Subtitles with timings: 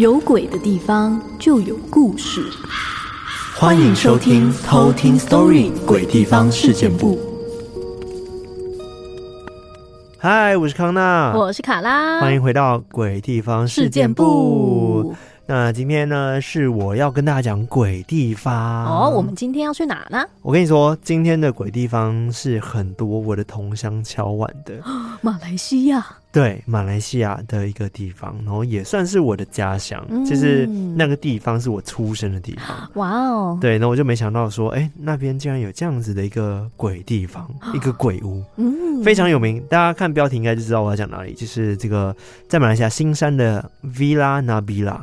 [0.00, 2.42] 有鬼的地方就有故事。
[3.54, 7.16] 欢迎收听《偷听 Story 鬼地方事件部》。
[10.16, 15.14] 嗨，我是康娜，我是卡拉，欢迎回到《鬼地方事件簿》。
[15.52, 19.10] 那今天呢，是我要跟大家讲鬼地方哦。
[19.10, 20.24] 我们今天要去哪呢？
[20.42, 24.74] 我跟你说，今天的鬼地方是很多我的同乡敲碗的。
[25.20, 30.00] 马来西亚，对，马来西亚的一个地方，然后也算是我的家乡。
[30.24, 32.88] 就是那个地方是我出生的地方。
[32.94, 39.60] 哇哦，对，那我就没想到说，哎，那边竟然有这样子的一个鬼地方， 一个鬼屋，嗯，非常有名。
[39.68, 42.14] 大家看标题应该就知道我要讲哪里，就是这个
[42.46, 44.96] 在马来西亚新山的 Villa Nabila。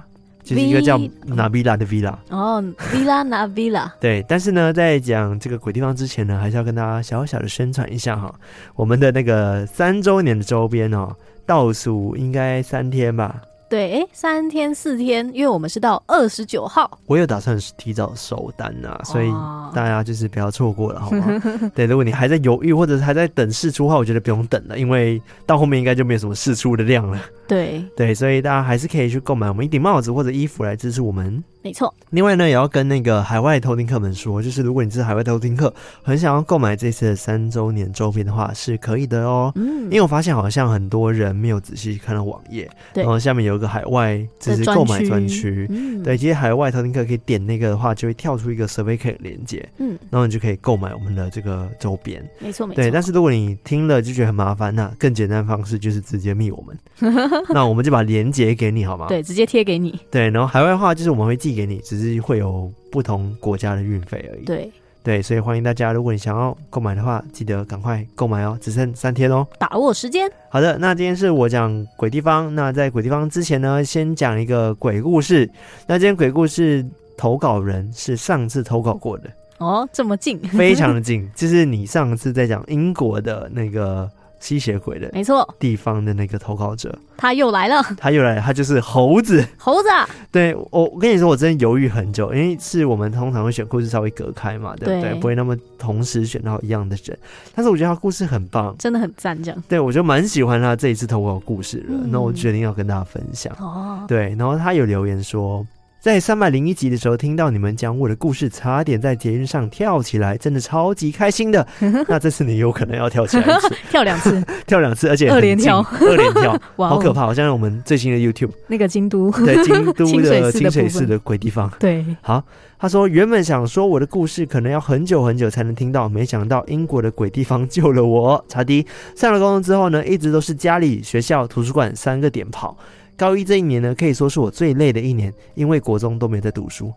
[0.47, 8.33] 就是一个叫 Nabila 的 Villa 哦，Villa Nabila 对，但是呢，在讲这个鬼地方之前呢，还是要跟大家小小的宣传一下哈，
[8.75, 11.13] 我们的那个三周年的周边哦，
[11.45, 13.41] 倒数应该三天吧。
[13.69, 16.99] 对，哎，三天四天，因为我们是到二十九号。
[17.05, 19.29] 我有打算提早收单啊，所以
[19.73, 21.41] 大家就是不要错过了，好吗？
[21.75, 27.19] 对，如果你还在犹豫，或者是还在等试出的话，我觉得不用等了，因为到后面应该就没有什么试出的量了。
[27.47, 31.43] 对对，所以大家还是可以去购买我们一顶帽子或者衣服来支持我们。
[31.61, 39.51] 没错，另外呢，也要跟那个海外偷听客们说，就是如果你是海外偷听客，很想要购买这次的三周年周边的话，是可以的哦。
[39.55, 52.23] 嗯，因为我发现好像很多人没有仔细看到网页，对，然后下面有一个海外就是购买专区，嗯，对，其实海外偷听客可以点那个的话，就会跳出一个 survey 可以连接，嗯，然后你就可以购买我们的这个周边。
[52.39, 52.81] 没错，没错。
[52.81, 56.77] 对，但是如果你听了就觉得很麻烦，那更简单的方式就是直接密我们，
[57.49, 59.07] 那我们就把连接给你，好吗？
[59.09, 59.99] 对，直接贴给你。
[60.09, 62.37] 对，然后海外的话就是我们会寄给你，只是会。
[62.37, 64.45] 有不同国家的运费而已。
[64.45, 70.31] 对对，所以欢迎大家，如果你想要购买的话，记得赶快购买哦，只剩三天哦，把握时间。
[70.51, 72.53] 好的，那今天是我讲鬼地方。
[72.53, 75.49] 那在鬼地方之前呢，先讲一个鬼故事。
[75.87, 76.85] 那今天鬼故事
[77.17, 84.07] 投稿人是上次投稿过的哦，这么近，非常的近，就是你上次在讲英国的那个。
[84.47, 89.89] 吸血鬼的，没错，地方的那个投稿者，他又来了，他又来了，他就是猴子，猴子。
[90.31, 95.11] 对，我，我跟你说，我真的犹豫很久，因为是我们通常会选故事稍微隔开嘛，对不对？
[95.11, 97.19] 对，不会那么同时选到一样的人。
[97.53, 99.63] 但是我觉得他故事很棒，真的很赞，这样。
[99.67, 103.53] 对，我就蛮喜欢他这一次投稿故事了，那、嗯、我决定要跟大家分享。
[103.59, 105.67] 哦，对，然后他有留言说。
[106.07, 111.67] 在三百零一集的时候，听到你们讲我的故事，差点在节日上跳起来，真的超级开心的。
[112.07, 117.23] 那这次你有可能要跳起来一次， 跳两次， 跳两次，而且二连跳，二连跳，好可怕！
[117.23, 119.91] 好像我们最新的 YouTube 那个京都，对京都
[120.21, 121.69] 的清水寺的鬼地方。
[121.77, 122.41] 对，好，
[122.79, 128.45] 他说原本想说我的故事可能要很久很久才能听到，没想到英国的鬼地方救了我。
[128.47, 132.77] 查迪上了高中之后呢，一直都是家里、学校、图书馆三个点跑。
[133.17, 136.93] 高一这一年呢，可以说是我最累的一年，因为国中都没在读书。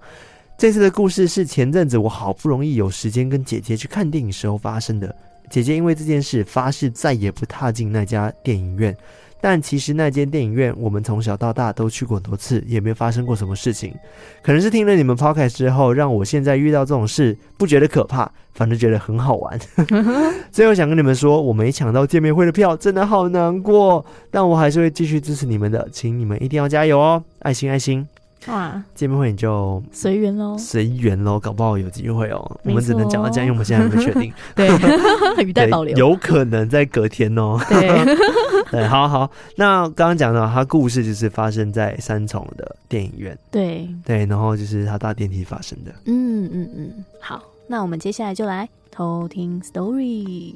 [0.58, 5.16] 这次的故事是前阵子我好不容易有时间跟姐姐去看电影时候发生的。
[5.48, 8.94] 姐姐因为这件事发誓再也不踏进那家电影院。
[9.40, 13.94] 但其实那间电影院，我们从小到大都去过很多次，也没发生过什么事情。
[14.42, 19.58] 可能是听了你们 podcast 之后，让我现在遇到这种事不觉得可怕，反而觉得很好玩。
[20.52, 24.04] 最后想跟你们说，我没抢到见面会的票，真的好难过。
[24.30, 27.24] 但我还是会继续支持你们的，请你们一定要加油哦！
[27.40, 28.19] 爱心爱心。
[28.46, 32.60] 哇，见面会你就随缘喽，随缘喽，搞不好有机会哦。
[32.64, 37.58] 我们只能讲到这样，因为我们现在还没确定， 对，语带保留，有可能在隔天哦。
[37.68, 37.88] 对，
[38.72, 39.30] 对，好好。
[39.56, 45.92] 那刚刚讲到他故事就是发生在三重的电影院，对对，然后就是他搭电梯发生的。
[46.06, 50.54] 嗯嗯嗯，好，那我们接下来就来偷听 story。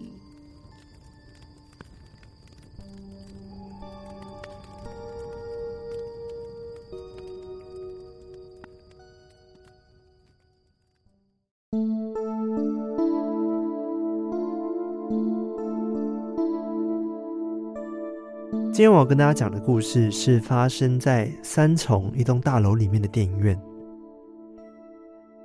[18.72, 23.56] 今天我要跟大家讲的故事是发生在三重一栋大楼里面的电影院。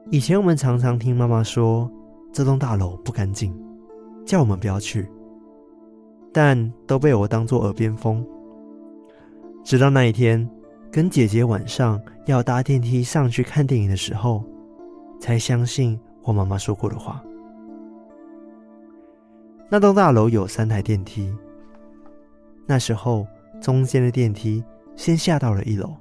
[0.09, 1.89] 以前我们常常听妈妈说
[2.33, 3.55] 这栋大楼不干净，
[4.25, 5.07] 叫我们不要去，
[6.33, 8.25] 但都被我当作耳边风。
[9.63, 10.49] 直到那一天，
[10.91, 14.43] 跟姐姐晚上要搭电梯上去看电影的时候，
[15.19, 15.99] 才相信
[16.29, 17.23] 我妈妈说过的话。
[19.67, 21.35] 那栋大楼有三台电梯。
[22.67, 23.25] 那时候，
[23.59, 24.63] 中间的电梯
[24.95, 25.91] 先下到了一楼。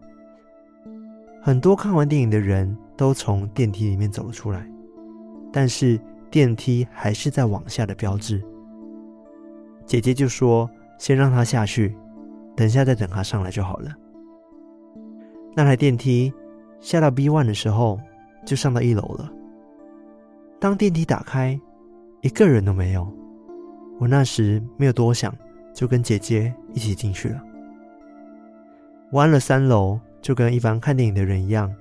[1.40, 4.70] 很多看完电影的人都从电梯里面走了出来，
[5.50, 5.98] 但是
[6.30, 8.42] 电梯还是在往下的标志。
[9.86, 11.96] 姐姐就说：“先让他下去，
[12.54, 13.90] 等下再等他上来就好了。”
[15.56, 16.30] 那台电梯
[16.80, 17.98] 下到 B one 的时候，
[18.44, 19.32] 就上到一楼了。
[20.60, 21.58] 当电梯打开，
[22.20, 23.06] 一个人都没有。
[23.98, 25.34] 我那时没有多想。
[25.74, 27.40] 就跟姐姐一起进去了。
[29.12, 31.72] 我按了三楼，就跟一般看电影的人一样，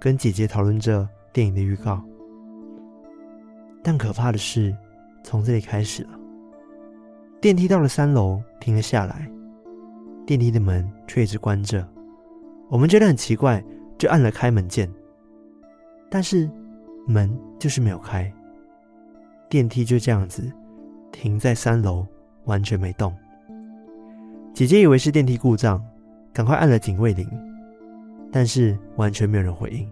[0.00, 2.02] 跟姐姐讨论着电影的预告。
[3.80, 4.76] 但可怕的是，
[5.22, 6.18] 从这里开始了。
[7.40, 9.30] 电梯到了三楼，停了下来，
[10.26, 11.88] 电梯的门却一直关着。
[12.68, 13.62] 我们觉得很奇怪，
[13.96, 14.92] 就按了开门键，
[16.10, 16.50] 但是
[17.06, 18.32] 门就是没有开，
[19.48, 20.50] 电梯就这样子
[21.12, 22.06] 停在三楼，
[22.44, 23.14] 完全没动。
[24.54, 25.82] 姐姐以为是电梯故障，
[26.32, 27.28] 赶快按了警卫铃，
[28.32, 29.88] 但是完全没有人回应。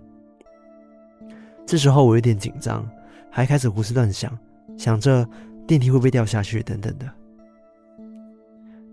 [1.67, 2.89] 这时候我有点紧张，
[3.31, 4.37] 还开始胡思乱想，
[4.77, 5.29] 想着
[5.67, 7.07] 电梯会不会掉下去等等的。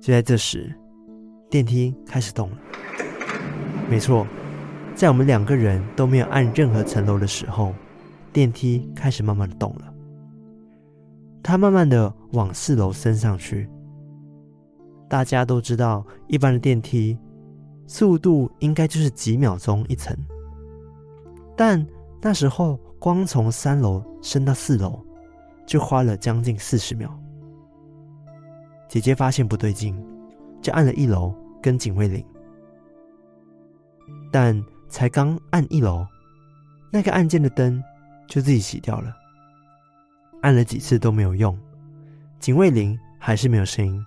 [0.01, 0.73] 就在这时，
[1.49, 2.57] 电梯开始动了。
[3.89, 4.25] 没错，
[4.95, 7.73] 在我们两个人都没有按任何层楼的时候，
[8.31, 9.93] 电梯开始慢慢的动了。
[11.41, 13.69] 它慢慢的往四楼升上去。
[15.07, 17.17] 大家都知道，一般的电梯
[17.87, 20.15] 速度应该就是几秒钟一层，
[21.57, 21.83] 但
[22.21, 25.03] 那时候光从三楼升到四楼
[25.65, 27.11] 就花了将近四十秒。
[28.87, 29.99] 姐姐发现不对劲，
[30.61, 32.23] 就按了一楼跟警卫铃，
[34.31, 36.05] 但才刚按一楼，
[36.91, 37.81] 那个按键的灯
[38.29, 39.13] 就自己洗掉了。
[40.41, 41.57] 按了几次都没有用，
[42.39, 44.05] 警卫铃还是没有声音。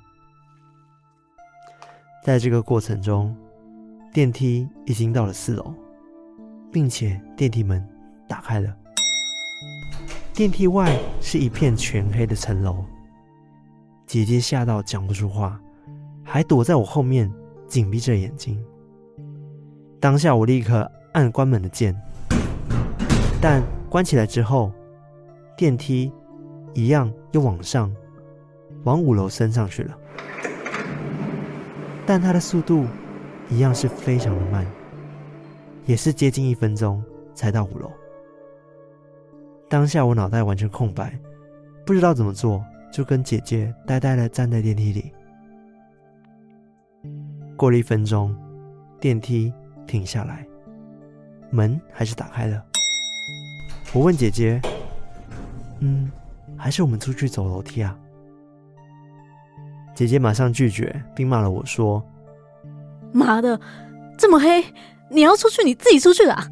[2.24, 3.36] 在这个过程中，
[4.12, 5.74] 电梯已经到了四楼，
[6.70, 7.86] 并且电梯门
[8.26, 8.74] 打开了。
[10.32, 12.84] 电梯外是一片全黑的层楼，
[14.06, 15.60] 姐姐吓到讲不出话，
[16.24, 17.30] 还躲在我后面
[17.68, 18.58] 紧闭着眼睛。
[20.00, 21.94] 当下我立刻按关门的键，
[23.40, 24.72] 但关起来之后，
[25.54, 26.10] 电梯
[26.72, 27.94] 一样又往上，
[28.84, 29.94] 往五楼升上去了。
[32.06, 32.86] 但它的速度
[33.50, 34.66] 一样是非常的慢，
[35.84, 37.04] 也是接近一分钟
[37.34, 37.92] 才到五楼。
[39.68, 41.12] 当下我脑袋完全空白，
[41.84, 45.12] 不知道怎么做，就跟姐姐呆呆的站在电梯里。
[47.58, 48.34] 过了一分钟，
[48.98, 49.52] 电梯
[49.86, 50.46] 停下来，
[51.50, 52.64] 门还是打开了。
[53.94, 54.60] 我问姐姐
[55.80, 56.10] ：“嗯，
[56.56, 57.98] 还是我们出去走楼梯啊？”
[59.94, 62.02] 姐姐马上拒绝，并骂了我说
[63.12, 63.60] ：“妈的，
[64.18, 64.64] 这么黑，
[65.10, 66.48] 你要出去你自己出去啦！”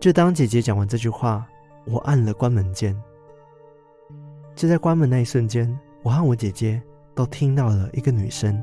[0.00, 1.46] 就当姐姐讲完这句话，
[1.84, 2.96] 我按了关门键。
[4.56, 6.80] 就在关门那一瞬间，我和我姐姐
[7.14, 8.58] 都听到了一个女生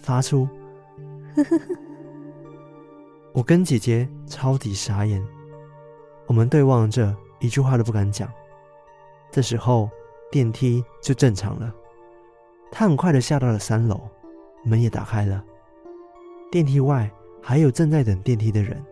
[0.00, 0.48] 发出
[1.34, 1.64] “呵呵呵”，
[3.34, 5.20] 我跟姐姐超级傻眼，
[6.26, 8.30] 我们对望着，一句话都不敢讲。
[9.30, 9.88] 这时候
[10.30, 11.74] 电梯就正常了。
[12.70, 14.00] 他很快的下到了三楼，
[14.64, 15.44] 门也打开了。
[16.50, 17.10] 电梯外
[17.42, 18.82] 还有正在等电梯的人。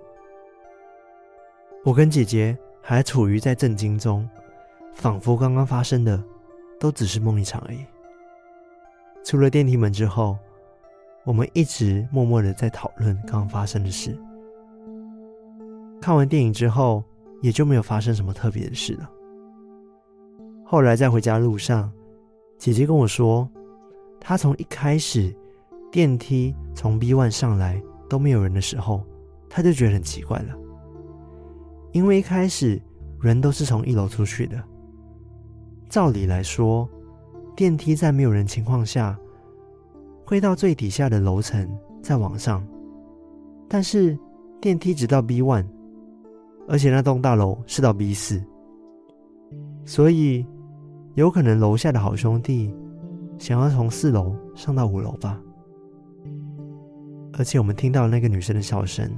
[1.85, 4.29] 我跟姐姐还处于在震惊中，
[4.95, 6.23] 仿佛刚刚发生的
[6.79, 7.85] 都只是梦一场而已。
[9.25, 10.37] 出了电梯门之后，
[11.25, 14.17] 我们一直默默的在讨论刚刚发生的事。
[16.01, 17.03] 看完电影之后，
[17.43, 19.11] 也就没有发生什么特别的事了。
[20.65, 21.93] 后来在回家路上，
[22.57, 23.47] 姐姐跟我说。
[24.25, 25.35] 她从一开始
[25.91, 29.05] 电梯从 B one 上来都没有人的时候，
[29.51, 30.57] 她就觉得很奇怪了。
[31.91, 32.81] 因为一开始
[33.21, 34.63] 人都是从一楼出去的，
[35.89, 36.89] 照理来说，
[37.57, 39.19] 电梯在没有人情况下
[40.25, 41.69] 会到最底下的楼层
[42.01, 42.65] 再往上，
[43.69, 44.17] 但是
[44.61, 45.67] 电梯直到 B one
[46.69, 48.43] 而且那栋大楼是到 B 四，
[49.85, 50.47] 所以
[51.15, 52.75] 有可能楼下的好兄弟
[53.39, 55.41] 想要从四楼上到五楼吧。
[57.35, 59.11] 而且我们听到那个女生的笑声，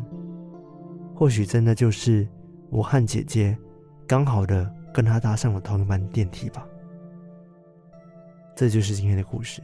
[1.14, 2.26] 或许真的就是
[2.70, 3.56] 我和姐姐
[4.06, 6.66] 刚好的跟她搭上了同一班电梯吧。
[8.56, 9.60] 这就是今天的故事。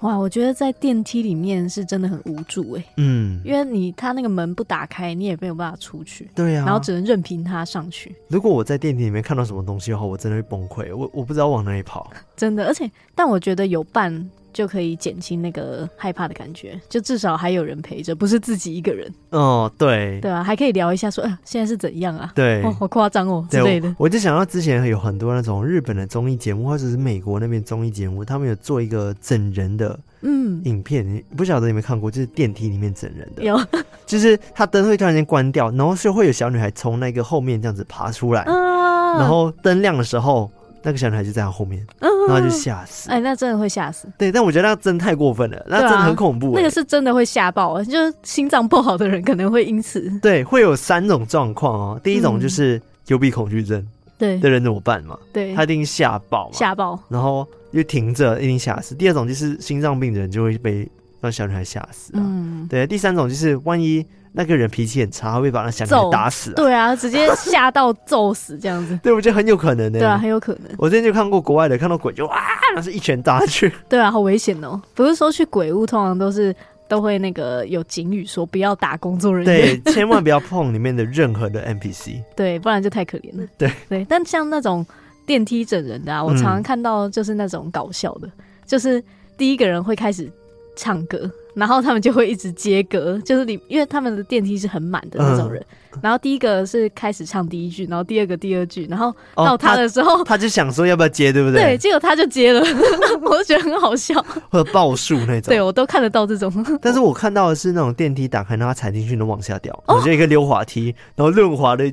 [0.00, 8.14] 哇，我觉得在电梯里面是真的很无助哎，嗯，因为你他那个门不打开，你也没有办法出去，对呀、啊，然后只能任凭他上去。
[8.28, 12.10] 如果我在电梯里面看到什么东西的话，我真的会崩溃，我我不知道往哪里跑。
[12.36, 14.30] 真的，而且但我觉得有伴。
[14.58, 19.08] 就可以减轻那个害怕的感觉，就至少还有人陪着，不是自己一个人。
[19.30, 22.32] 哦，对，对啊，还可以聊一下说，说、呃、现在是怎样啊？
[22.34, 23.86] 对，哦，好夸张哦之类的。
[23.90, 32.10] 我，我就想到之前有很多那种日本的综艺节目，或者是美国那边综艺节目，他们有做一个整人的嗯影片，嗯、不晓得你有没有看过？
[32.10, 33.56] 就是电梯里面整人的，有，
[34.06, 40.50] 就是他灯会突然间关掉，然后就会有小女孩从那个后面这样子爬出来，啊、然后灯亮的时候。
[40.82, 43.10] 那个小女孩就在他后面，嗯、然后就吓死。
[43.10, 44.08] 哎，那真的会吓死。
[44.16, 46.54] 对，但我觉得那真的太过分了，那真的很恐怖、欸。
[46.54, 50.10] 那个是真的会吓爆，就是心脏不好的人可能会因此。
[50.20, 52.00] 对，会有三种状况哦。
[52.02, 55.18] 第一种就是幽闭恐惧症，对的人怎么办嘛？
[55.32, 58.94] 对，他一定吓爆，吓爆，然后又停着，一定吓死。
[58.94, 60.88] 第二种就是心脏病的人就会被
[61.20, 62.22] 让小女孩吓死啊。
[62.24, 62.86] 嗯，对。
[62.86, 64.06] 第三种就是万一。
[64.38, 66.54] 那个人脾气很差，会把那小女孩打死、啊。
[66.54, 68.96] 对啊，直接吓到揍死这样子。
[69.02, 70.00] 对，我觉得很有可能的、欸。
[70.00, 70.70] 对啊，很有可能。
[70.78, 72.40] 我之前就看过国外的，看到鬼就哇，
[72.72, 73.72] 那是一拳打下去。
[73.90, 74.80] 对啊，好危险哦！
[74.94, 76.54] 不是说去鬼屋，通常都是
[76.86, 83.44] 都会那个有警语说不要打工作人员，对，千万不要碰里面的任何的 NPC， 对，不然就太可怜了。
[83.58, 84.86] 对对，但像那种
[85.26, 88.32] 电梯整人的啊，我常常看到就是那种搞笑的，嗯、
[88.64, 89.02] 就是
[89.36, 90.30] 第一个人会开始
[90.76, 91.28] 唱歌。
[91.54, 95.64] 然后他们就会一直接歌， 就是你，因为他们的电梯是很满的那种人。
[95.92, 101.60] 嗯、然后第一个是开始唱第一句，然后第二个第二句，然后到他的时候，哦、他，他就想说要不要接，对不对？
[101.60, 102.60] 对，结果他就接了，
[103.22, 104.14] 我就觉得很好笑。
[104.50, 106.52] 或者报数那种，对我都看得到这种。
[106.80, 111.92] 但是我看到的是那种电梯打开，然后他踩进去能往下掉，我觉得一个溜滑梯，然后润滑的。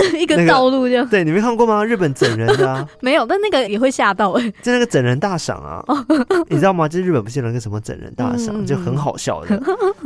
[0.18, 1.84] 一个道路这样，对，你没看过吗？
[1.84, 4.32] 日本整人的啊， 没有，但那个也会吓到。
[4.32, 5.84] 哎、欸，就那个整人大赏啊，
[6.48, 6.88] 你知道吗？
[6.88, 9.60] 就是日本不是有那个什么整人大赏，嗯、就很好笑的，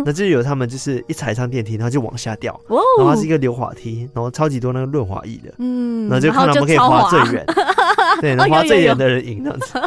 [0.04, 7.46] 那就有他们就是一踩上电梯，然后就往下掉，哦、然后它是一个溜滑梯，然后超级多那个润滑液的，嗯，然后就看他们可以滑最远，
[8.20, 9.80] 对，然后滑最远的人赢这样子。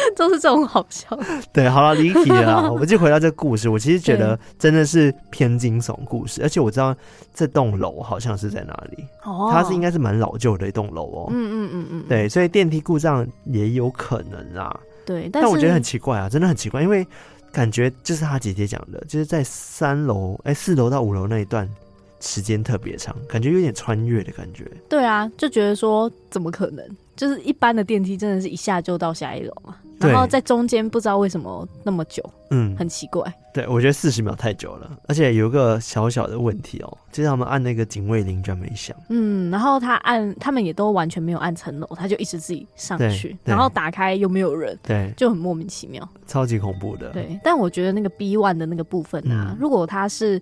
[0.16, 1.18] 都是这种好笑，
[1.52, 2.70] 对，好了，离题了。
[2.72, 6.94] 我们就回到这个故事，我其实觉得真的是偏惊悚故事，而且我知道
[7.34, 17.06] 这栋楼好像是在哪里，哦，它是应该是蛮老旧的一栋楼哦，嗯嗯嗯嗯，对，所以电梯故障也有可能啊，对，但我觉得很奇怪啊，真的很奇怪，因为
[17.52, 21.68] 感觉就是他姐姐讲的，就是在三楼哎四楼到五楼那一段
[22.20, 26.84] 时间特别长，感觉有点穿越的感觉，对啊，就觉得说怎么可能？
[27.16, 29.76] 就是一般的电梯真的是一下就到下一楼嘛。
[29.98, 33.22] 然后在中间不知道为什么那么久，嗯，很奇怪。
[33.52, 38.96] 对，我觉得四十秒太久了，而且有一个小小的问题哦，就是他们按那个警卫铃居然没响。
[39.10, 47.10] 嗯，然后他按，他们也都完全没有按层楼，他就一直自己上去，然后打开又没有人，对，就很莫名其妙，超级恐怖的。
[47.10, 50.40] 对，但我觉得那个 B one 的那个部分啊，嗯、如果他是。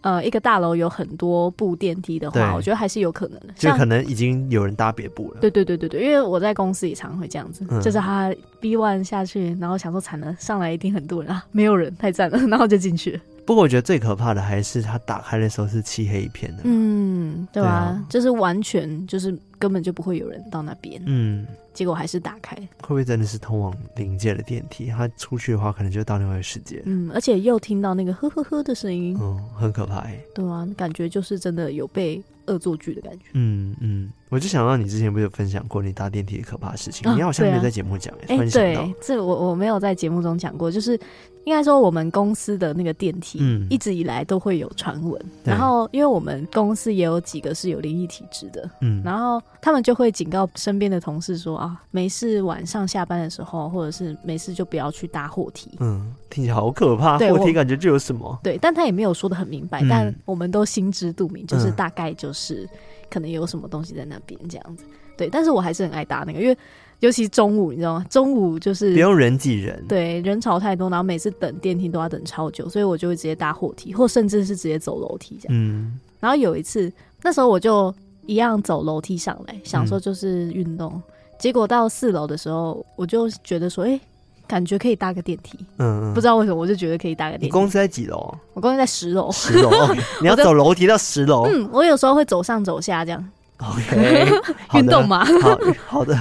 [0.00, 3.48] 呃，一个大楼有很多部电梯的话，我觉得还是有可能的。
[3.56, 5.40] 就可能已经有人搭别部了。
[5.40, 13.20] 对对对对对，因为我在公司也常常会这样子，嗯、就是他 B one 下去，然后想说惨了，上来一定很多人啊，没有人，太赞了， 然后就进去了。
[13.48, 16.64] 不过我觉得最可怕的还是它打开的时候是漆黑一片的。
[16.64, 18.06] 嗯，对吧、啊？
[18.06, 21.00] 就是完全就是根本就不会有人到那边。
[21.06, 21.46] 嗯。
[21.72, 24.88] 结果还是打开，会不会真的是通往灵界的电梯？
[24.88, 26.82] 他出去的话，可能就到另外一个世界。
[26.84, 30.04] 嗯，而且又听到那个呵呵呵的声音，嗯，很可怕。
[30.34, 33.26] 对啊，感觉就是真的有被恶作剧的感觉。
[33.32, 37.08] 嗯嗯，我就想到你之前不是有分享过你搭电梯的可怕的事情？
[37.08, 38.12] 啊、你好像没有在节目讲。
[38.26, 41.00] 哎、啊，对，这我我没有在节目中讲过，就是。
[41.48, 45.18] 应该说，我们公司的那个电梯，嗯，一直以来都会有传闻。
[45.42, 55.70] 然后，因为我们公司也有几个是有灵异体质的，嗯，然后他们就会警告身边的同事说啊，没事晚上下班的时候，或者是没事就不要去搭货梯。
[55.80, 58.38] 嗯，听起来好可怕，货梯感觉就有什么？
[58.42, 62.68] 对，但他也没有说的很明白，但我们都心知肚明，就是大概就是
[63.08, 64.84] 可能有什么东西在那边这样子。
[65.16, 66.58] 对，但是我还是很爱搭那个，因为。
[67.00, 68.06] 尤其中午，你知道吗？
[68.10, 75.56] 中午就是不用人挤人，对，人潮太多，然后每次等电梯都要等超久，所以我就会直接搭货梯，或甚至是直接走楼梯这样。
[75.56, 77.94] 嗯，然后有一次，那时候我就
[78.26, 81.02] 一样走楼梯上来，想说就是运动，嗯、
[81.38, 84.00] 结果到四楼的时候，我就觉得说，哎、欸，
[84.48, 85.56] 感觉可以搭个电梯。
[85.78, 87.46] 嗯，不知道为什么，我就觉得可以搭个电梯。
[87.46, 88.34] 你公司在几楼？
[88.54, 89.30] 我公司在十楼。
[89.30, 89.70] 十楼
[90.20, 91.44] 你要走楼梯到十楼。
[91.44, 93.24] 嗯，我有时候会走上走下这样。
[93.58, 94.26] OK，
[94.78, 95.24] 运动嘛。
[95.24, 96.16] 好好的。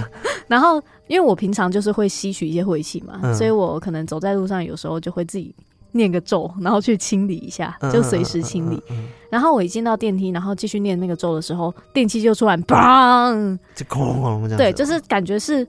[0.48, 5.54] 然后，因为我平常就是会吸取一些晦气嘛，嗯、所以我可能走在路上，有时候就会自己
[5.92, 8.82] 念个咒，然后去清理一下，就随时清理。
[9.30, 14.58] 然后我一进到电梯，然后继续念那个咒的时候，电梯就突然砰，就哐隆哐隆这样。
[14.58, 15.68] 对，就是感觉是。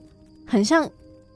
[0.51, 0.83] 很像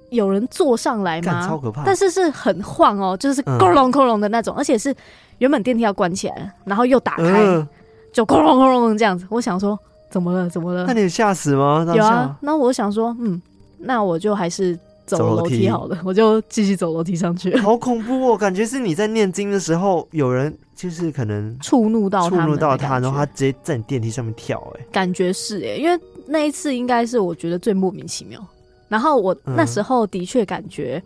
[0.10, 1.48] 有人坐上来吗？
[1.48, 1.84] 超可怕！
[1.86, 4.92] 但是是很晃哦，就是咕隆咕隆的那种，嗯、而且是
[5.38, 7.68] 原本电梯要关起来，然后又打开，嗯、
[8.12, 9.28] 就咕隆咕隆这样子。
[9.30, 9.78] 我想说，
[10.14, 10.48] 怎么了？
[10.48, 10.86] 怎么了？
[10.86, 11.84] 那你有吓死吗？
[11.96, 12.38] 有啊。
[12.40, 13.42] 那我想说，嗯，
[13.80, 14.78] 那我就还是
[15.08, 17.58] 走楼梯好了， 我就继续走楼梯上去。
[17.58, 18.38] 好恐怖哦！
[18.38, 24.62] 感觉是你在念经的时候，有人就是可能触怒到他，触怒到他，然后他直接在你电梯上面跳。
[24.78, 28.40] 哎，感觉是哎，因为那一次应该是我觉得最莫名其妙。
[28.88, 31.02] 然后我那时候的确感觉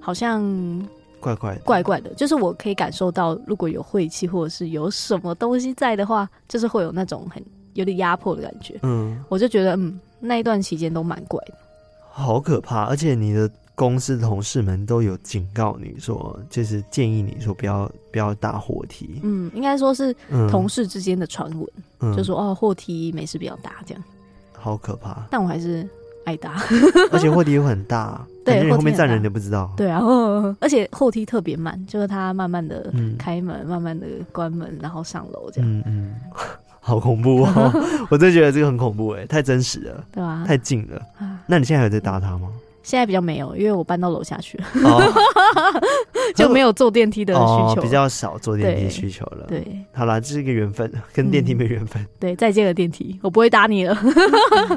[0.00, 0.42] 好像
[1.20, 7.44] 怪怪怪怪的，就是我可以感受到，如果有晦气或者是有什么东西在的话，就是会有那种很
[7.78, 8.78] 有点压迫的感觉。
[8.82, 11.54] 嗯，我就觉得嗯，那一段期间都蛮怪的，
[12.10, 12.84] 好可怕。
[12.84, 19.20] 而且你的公司同事们都有警告你说，就是建议你说不要不要搭货梯。
[19.22, 20.14] 嗯，应该说是
[20.50, 21.66] 同事之间的传闻，
[22.00, 24.04] 嗯、就说哦货梯没事不要搭这样。
[24.52, 25.88] 好可怕，但我还是。
[26.28, 26.60] 太大，
[27.10, 29.72] 而且货梯又很大， 对，后面站人都不知道。
[29.78, 30.02] 对啊，
[30.60, 35.70] 而且后梯特别慢，就是它慢慢的开门，嗯、慢慢的关门，然后上楼这样。
[35.70, 36.14] 嗯嗯，
[36.88, 37.72] 好恐怖哦！
[38.08, 40.98] 我真的觉得这个很恐怖哎，太真实了，对啊，太近了。
[41.46, 42.48] 那你现在还有在搭它吗？
[42.82, 45.02] 现在比较没有，因为我搬到楼下去了，哦、
[46.34, 49.44] 就没有坐电梯的需求，哦，比较少坐电梯的需求了。
[49.46, 52.06] 对，对好啦，这是一个缘分， 跟电梯没缘分，嗯。
[52.18, 53.94] 对，再见了电梯，我不会搭你了。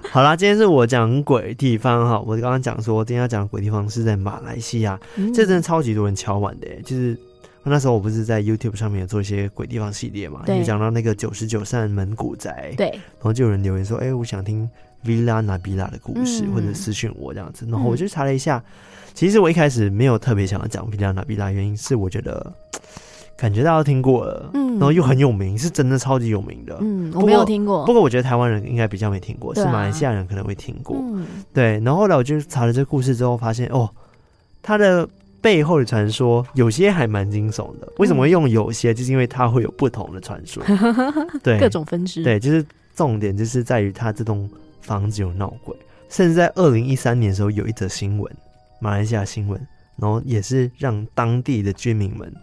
[0.09, 7.17] 好啦，今天是我讲鬼地方哈，我刚刚讲说今天要讲的鬼地方是在马来西亚，嗯、这真的超级多人敲碗的，就是
[7.63, 14.69] 那时候我不是在 YouTube 上面有做一些鬼地方系列嘛，对就讲到那个九十九扇门古宅，对，然后就有人留言说，哎、欸，我想听。
[15.03, 18.59] Villa Nabila 的故事，嗯、或者私讯我这样子，然后我就查了一下。
[18.59, 22.53] 嗯、其实我一开始没有特别想要讲 Villa Nabila，原因是我觉得
[23.35, 27.83] 感觉大家都听过了，嗯，然后又很有名，是真的超级有名的，嗯，我没有听过。
[27.83, 31.79] 不过我觉得台湾人应该比较没听过，啊、是马来西亚人可能会听过，嗯，对。
[31.79, 33.89] 然后后来我就查了这个故事之后，发现哦，
[34.61, 35.09] 他的
[35.41, 37.91] 背后的传说有些还蛮惊悚的。
[37.97, 38.93] 为什么会用有些？
[38.93, 40.63] 就是因为它会有不同的传说，
[41.43, 44.49] 对，各种分支，对，就是重点就是在于它这栋。
[44.81, 45.75] 房子有闹鬼，
[46.09, 48.35] 甚至在二零一三年的时候，有一则新闻，
[48.79, 49.61] 马来西亚新闻，
[49.95, 52.33] 然后也是让当地的居民们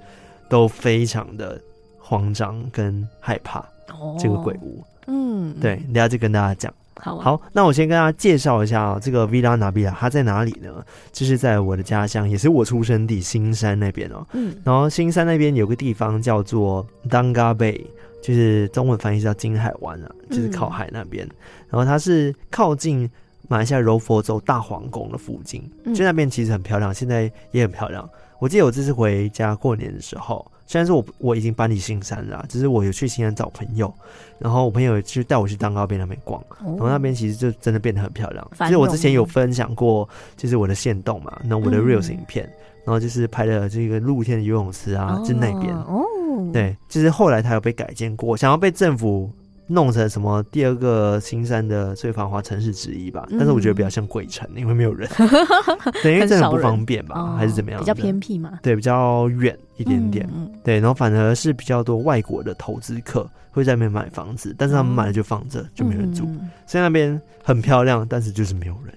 [0.49, 1.61] 都非常的
[1.99, 3.59] 慌张跟害怕。
[3.89, 6.73] 哦，这个鬼屋，嗯，对，等下就跟大家讲。
[6.99, 10.71] 好，啊，好，那我先跟大家介绍一下啊，这个 Villa Nabila 它在哪里呢？
[11.13, 14.27] 就是在我的家乡，也是我出生地新山那边哦。
[14.33, 17.85] 嗯，然后新山那边有个地方叫做 Danga Bay。
[18.21, 21.25] 就是中文翻译叫金海湾啊，就是靠海那边。
[21.25, 21.31] 嗯、
[21.71, 23.09] 然后它是靠近
[23.47, 28.07] 马来西亚柔佛州大皇宫的附近，嗯、就那边其实很漂亮，现在也很漂亮。
[28.41, 33.93] 我记得我这次回家过年的时候，虽然说我我已经搬离新山了，只是我有去新山找朋友，
[34.39, 38.47] 然后我朋友就带我去蛋糕边那边逛，哦、然后那边其实就真的变得很漂亮。
[38.59, 42.53] 其实我之前有分享过，就是我的线动嘛，那我的 reels 影片，嗯、
[42.85, 45.75] 然后就是拍的这个露天的游泳池啊，就那边。
[45.75, 46.05] 哦
[46.53, 49.29] 对，就是后来它有被改建过，想要被政府
[49.69, 53.27] 弄成什么第二个新山的最繁华城市之一吧。
[53.31, 55.09] 但是我觉得比较像鬼城，因为没有人，
[56.03, 57.79] 对，因为真的不方便吧，还是怎么样？
[57.79, 60.29] 比较偏僻嘛，对，比较远一点点。
[60.65, 66.25] 对，然后反而是比较多外国的投资客会在那边买房子，但是他们买了就放着，就没人住。
[66.67, 68.95] 所以那边很漂亮，但是就是没有人。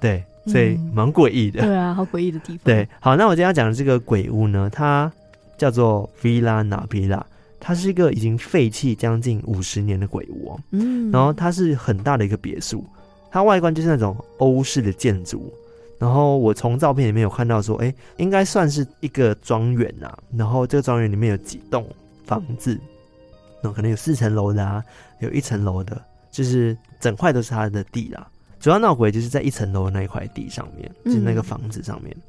[0.00, 1.60] 对，所以蛮诡异的。
[1.60, 2.60] 对啊，好诡异的地方。
[2.64, 5.10] 对，好，那我今天要讲的这个鬼屋呢，它。
[5.58, 7.20] 叫做 Villa Nabila，
[7.60, 10.60] 它是一个已经废弃将近五十年的鬼屋哦。
[10.70, 12.84] 嗯，然后它是很大的一个别墅，
[13.30, 15.52] 它外观就是那种欧式的建筑。
[15.98, 20.16] 然后我从照片里面有看到说，哎，应该算是一个庄园呐。
[20.36, 21.84] 然后这个庄园里面有几栋
[22.24, 22.78] 房子，
[23.62, 24.82] 那可能有四层楼的啊，
[25.18, 28.26] 有一层楼的，就是整块都是它的地啦。
[28.60, 32.14] 主要闹鬼就是在一层楼的那一块地上面，就是那个房子上面。
[32.16, 32.22] 嗯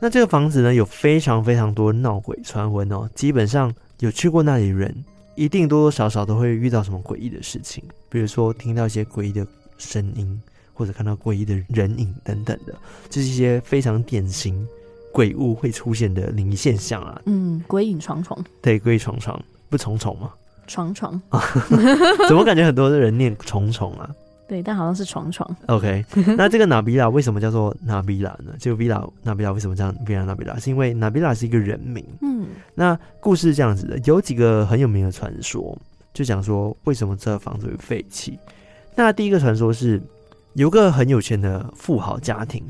[0.00, 3.08] 那这个房子呢，有非常非常多闹鬼传闻哦。
[3.14, 3.72] 基本上
[4.04, 9.46] 有去过那里的人，一定多多少少都会遇到什么诡异的事情，比如说听到一些诡异的
[9.78, 10.38] 声音，
[10.74, 12.74] 或者看到诡异的人影等等的，
[13.08, 14.68] 这是一些非常典型
[15.10, 17.18] 鬼屋会出现的灵异现象啊。
[17.24, 18.36] 嗯，鬼影重重。
[18.60, 20.30] 对，鬼影幢幢，不重重吗？
[20.66, 21.18] 重重。
[22.28, 24.10] 怎么感觉很多的人念重重啊？
[24.46, 25.56] 对，但好像是床床。
[25.68, 26.04] OK，
[26.36, 28.54] 那这个纳比拉为什么叫做纳比拉呢？
[28.58, 30.58] 就 Villa 纳比拉为什么这样 Villa 纳比拉？
[30.58, 32.04] 是因为纳比拉是一个人名。
[32.20, 35.76] 嗯，那故事是这样子的，有几个很有名的传说，
[36.12, 38.38] 就讲说为什么这个房子会废弃。
[38.94, 40.00] 那第一个传说是
[40.52, 42.62] 有个很有钱的富豪家庭，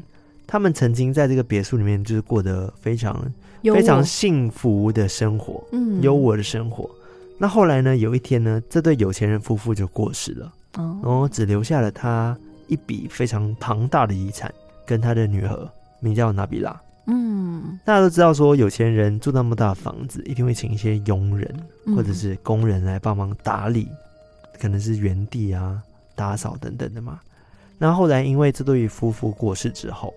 [0.47, 3.21] 他们曾经在这个别墅里面就是过得非常
[3.63, 6.89] 非常幸福的生活，嗯，优渥的生活。
[7.37, 10.53] 那后来呢，有一天呢，这对有钱人夫妇就过世了。
[10.77, 14.53] 然后只留下了他一笔非常庞大的遗产，
[14.87, 15.69] 跟他的女儿，
[16.01, 16.81] 名叫纳比拉。
[17.07, 21.55] 嗯，大家都知道说，有钱人住那么大的房子，一定会请一些佣人
[21.95, 23.89] 或者是工人来帮忙打理，
[24.59, 25.83] 可能是园地啊、
[26.15, 27.21] 打扫等等的嘛。
[27.77, 30.15] 那后来因为这对夫妇过世之后，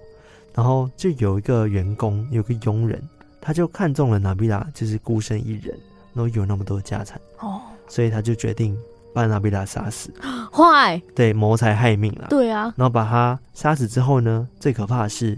[0.55, 3.01] 然后就有一个员工，有个佣人，
[3.41, 5.77] 他就看中了纳比拉，就是孤身一人，
[6.13, 8.77] 然后有那么多家产，哦，所以他就决定。
[9.17, 10.13] 把纳比拉杀死，
[10.53, 12.27] 坏，对，谋财害命了。
[12.29, 15.35] 对啊，然后把他杀死之后呢，最可怕的是，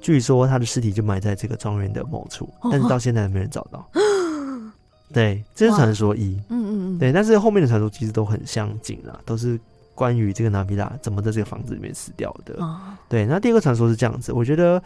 [0.00, 3.84] 据说他的尸体就埋在这个庄园的某处，但是到现在还没人找到。
[5.12, 6.40] 对，这是传说一。
[6.50, 6.98] 嗯嗯嗯。
[7.00, 9.58] 对，但是后面的传说其实都很相近啦，都是
[9.92, 12.56] 关于这个纳比拉怎么在这个房子里面死掉的。
[13.08, 14.80] 对，那第二个传说是这样子，我觉得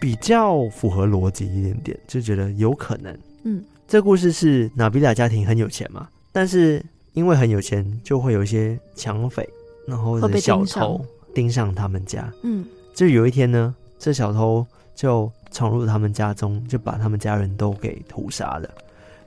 [0.00, 3.18] 比较符合逻辑一点点，就觉得有可能。
[3.42, 6.80] 嗯，这故事是纳比拉家庭很有钱嘛，但是。
[7.12, 9.48] 因为很有钱，就会有一些抢匪，
[9.86, 12.32] 然后小偷盯上他们家。
[12.42, 18.68] 嗯，就有一天呢，这小偷就闯入他们家中，就把他们家人都给屠杀了。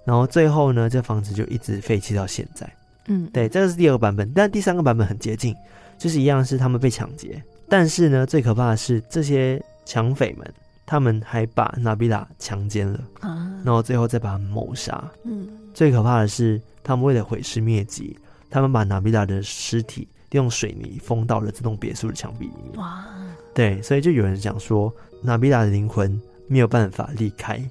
[0.05, 2.71] 然后最后呢，这房子就一直废弃到现在。
[3.07, 5.55] 嗯，对，这个是第二个版本，但第三个版本很接近，
[5.97, 10.53] 就是一样是他们被抢劫，但是呢，最可怕的是这些抢匪们，
[10.85, 15.03] 他们还把纳比拉强奸了啊，然后最后再把他们谋杀。
[15.23, 16.61] 嗯，最可怕的是。
[16.83, 18.17] 他们为了毁尸灭迹，
[18.49, 22.79] 他们把纳比达的尸体用水泥封到了这栋别墅的墙壁里面。
[22.79, 23.05] 哇！
[23.53, 27.61] 对，所以就有人讲说，纳比达的灵魂没有办法离开，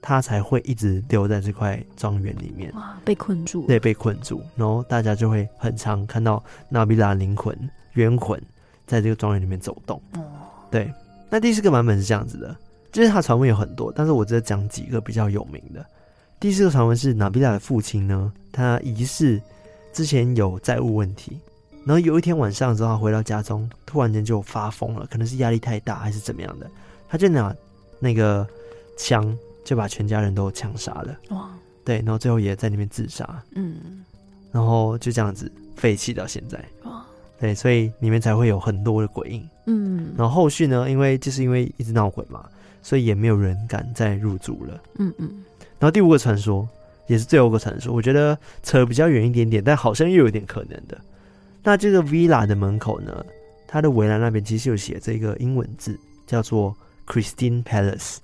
[0.00, 2.72] 他才会一直留在这块庄园里面。
[2.74, 2.98] 哇！
[3.04, 3.66] 被困住。
[3.66, 4.42] 对，被困住。
[4.56, 7.56] 然后大家就会很常看到纳比拉灵魂、
[7.94, 8.40] 冤魂
[8.86, 10.00] 在这个庄园里面走动。
[10.14, 10.24] 哦。
[10.70, 10.92] 对。
[11.30, 12.56] 那第四个版本是这样子的，
[12.90, 15.84] 就是他传闻有很多，但是我只讲几个比较有名的。
[16.40, 19.40] 第四个传闻是纳比拉的父亲呢，他疑似
[19.92, 21.36] 之前有债务问题，
[21.84, 26.70] 然后有一天晚上之后，他回到家中，突然间就发疯了，可能是压力太大还是怎么样的，
[27.08, 27.52] 他就拿
[27.98, 28.46] 那个
[28.96, 31.16] 枪就把全家人都枪杀了。
[31.30, 31.50] 哇！
[31.84, 33.42] 对，然后最后也在那边自杀。
[33.56, 34.04] 嗯，
[34.52, 36.64] 然后就这样子废弃到现在。
[36.84, 37.04] 哇！
[37.40, 39.48] 对，所以里面才会有很多的鬼影。
[39.66, 42.48] 嗯，然后后续呢，因为就是因为一直闹鬼嘛，
[42.80, 44.80] 所以也没有人敢再入住了。
[44.98, 45.44] 嗯嗯。
[45.78, 46.68] 然后第五个传说
[47.06, 50.98] 也是最后一个传说，我觉得扯比较远一点点，但好像又有点可能的。
[51.62, 53.24] 那这个 villa 的门口呢，
[53.66, 58.16] 它的围栏那边其实有写这个英文字，叫做 Christine Palace，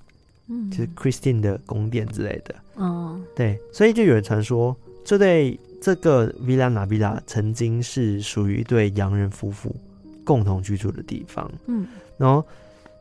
[0.47, 2.55] 嗯，就是 Christine 的宫殿之类的。
[2.75, 9.75] 哦，对，所以就有人传说，这对这个 Villa Navilla 曾经是属于一对洋人夫妇
[10.23, 11.49] 共同居住的地方。
[11.67, 11.87] 嗯，
[12.17, 12.45] 然后。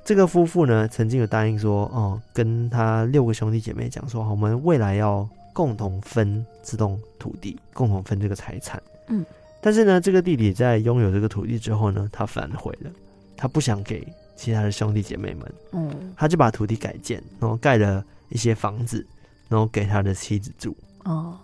[0.05, 8.83] 这个夫妇呢，曾经有答应说，哦，跟他六个兄弟姐妹讲说，我们未来要共同分这栋土地，共同分这个财产。
[9.09, 9.25] 嗯，
[9.63, 12.91] 但是呢，这个弟弟在拥有这个土地之后呢，他反悔了，
[13.35, 19.07] 他不想给其他的兄弟姐妹们，嗯，他就把土地改建，然后盖了一些房子，
[19.49, 20.77] 然后给他的妻子住。
[21.05, 21.35] 哦，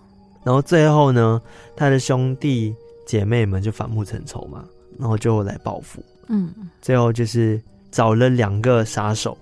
[0.44, 1.40] 然后最后呢，
[1.74, 2.74] 他的兄弟
[3.06, 4.66] 姐妹们就反目成仇嘛，
[4.98, 6.04] 然后就来报复。
[6.28, 7.58] 嗯，最后就是。
[7.90, 9.36] 找了两个杀手，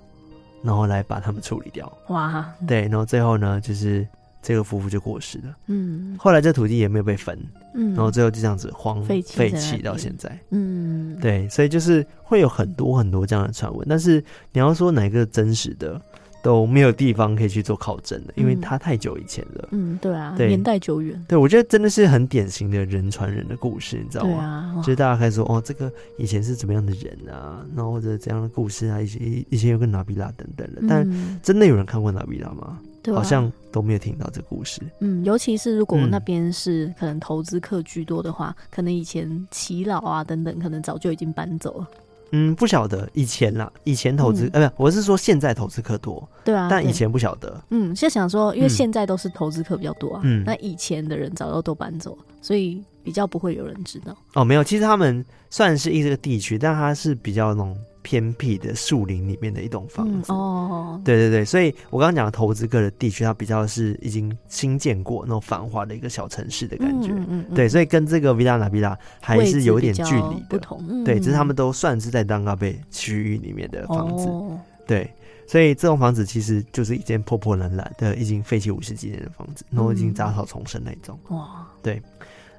[0.63, 1.91] 然后来把他们处理掉。
[2.09, 4.07] 哇，对，然后最后呢，就是
[4.41, 5.57] 这个夫妇就过世了。
[5.67, 7.39] 嗯，后来这土地也没有被分。
[7.75, 10.37] 嗯，然后最后就这样子荒废弃到现在。
[10.51, 16.01] 嗯，对，所以就是会有很多很多这样的传闻，但是你要说哪个真实的？
[16.49, 19.69] 都没有地方可以去做考证的，因为它太久以前了。
[19.73, 21.23] 嗯，对啊，对，年代久远。
[21.29, 24.31] 对，我觉得真的是很典型的人传人的故事，你知道吗？
[24.31, 30.81] 对啊，就是大家开始说哦，这个以前是怎么样的人啊，然后或者怎样的故事啊，以前以前有个纳比拉等等的。
[30.89, 31.07] 但
[31.43, 32.79] 真的有人看过纳比拉吗？
[33.03, 34.81] 对，好像都没有听到这个故事。
[35.01, 41.87] 嗯，尤其是如果那边是可能投资客居多的话，可能以前耆老啊等等，可能早就已经搬走了。
[42.33, 47.63] 嗯，不晓得以前啦，以前投资，呃、嗯，不，我是说现在投资客多，对啊，但以前不晓得。
[47.71, 54.17] 嗯，现在想说，因为现在都是投资客比较多啊，嗯，那以前的人早就都搬走，所以比较不会有人知道。
[54.35, 57.77] 哦，没有，其实他们算是一个地区，但它是比较那种
[58.09, 60.33] 偏僻的树林里面的一栋房子。
[60.33, 67.11] 嗯、哦，对对对，所以我刚刚讲的投资客的地区，它比较是已经新建过那种繁华的一个小城市的感觉。
[67.11, 70.47] 嗯嗯，嗯对，所以跟这个 Villa Navilla 还是有点距离的。
[70.49, 74.27] 不同，嗯、对，只是他们都算是在当嘎贝区域里面的房子。
[74.27, 75.13] 哦、对。
[75.47, 81.19] 所以这栋房子其实就是一间破破烂烂的、已经废弃五十几年的房子，然后已经杂草丛生那种。
[81.29, 82.03] 哇，对。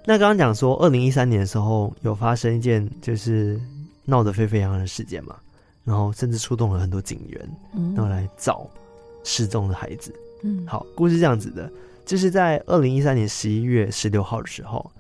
[0.06, 3.60] 那刚刚讲说，二零一三年的时候有发生一件就是
[4.10, 5.36] 闹得沸沸扬扬的事件嘛，
[5.84, 7.50] 然后甚至出动了很多警员，
[7.96, 8.68] 然后来找
[9.24, 10.14] 失踪的孩子。
[10.44, 11.72] 嗯，好，故事这样子的，
[12.06, 14.92] 就是在二零一三年十一月十六号的时候，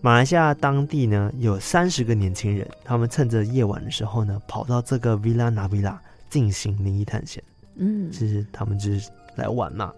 [0.00, 5.96] 马来西亚当地呢有三十个年轻人，他们趁着夜晚的时候呢，跑到这个 Villa Navilla。
[6.30, 7.42] 进行灵异探险，
[7.76, 9.90] 嗯，其实他们就是来玩嘛。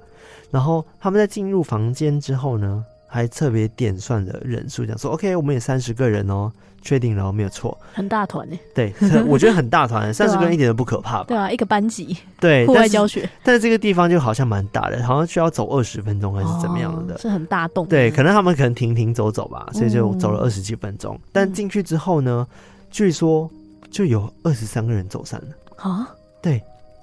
[0.49, 8.57] 然后他们在进入房间之后呢，还特别点算了人数，讲说：“OK，我们有三十个人哦，确定了，没有错。”很大团呢。
[8.73, 8.95] 对，
[9.27, 11.25] 我觉得很大团， 三十个人一点都不可怕吧？
[11.27, 13.31] 对啊，一个班级，对，户外教学但。
[13.47, 17.15] 但是这个地方就好像蛮大的，好像需要走二十分钟还是怎么样的？
[17.15, 17.85] 哦、是很大洞。
[17.87, 21.17] 对，可能他们可能停停走走吧，所以就走了二十几分钟。
[21.17, 22.47] 嗯、但进去之后呢，
[22.91, 23.51] 据说
[23.91, 26.09] 就有二十三个人走散了啊？
[26.41, 26.63] 对。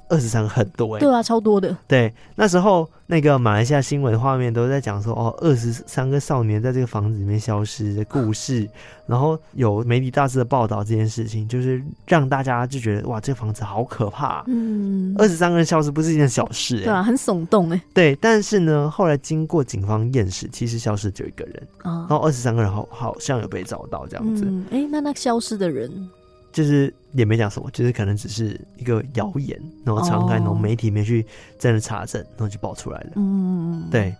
[0.10, 1.76] 二十三个很多哎、欸，对啊，超多的。
[1.88, 8.68] 对，那时候那个马来西亚新闻画面都在讲说，哦，二十三个少年在这个房子里面消失的故事，
[9.06, 14.44] 然后有媒体大肆的报道这件事情，就是让大家就觉得哇，这个房子好可怕。
[14.48, 17.84] 嗯，二十三个人消失不是一件小事、欸，对啊，很耸动哎、欸。
[17.94, 24.46] 对，但是呢，后来经过警方验尸，其实消失只有一个人啊，然后二十三个人好好像有被找到这样子。
[24.72, 26.10] 哎、嗯，那那消失的人。
[26.58, 31.24] 就是也没讲什么，就是可能只是一个谣言，然后传开，然后媒体没去
[31.60, 33.12] 真的查证，然后就爆出来了。
[33.18, 34.16] 嗯，对。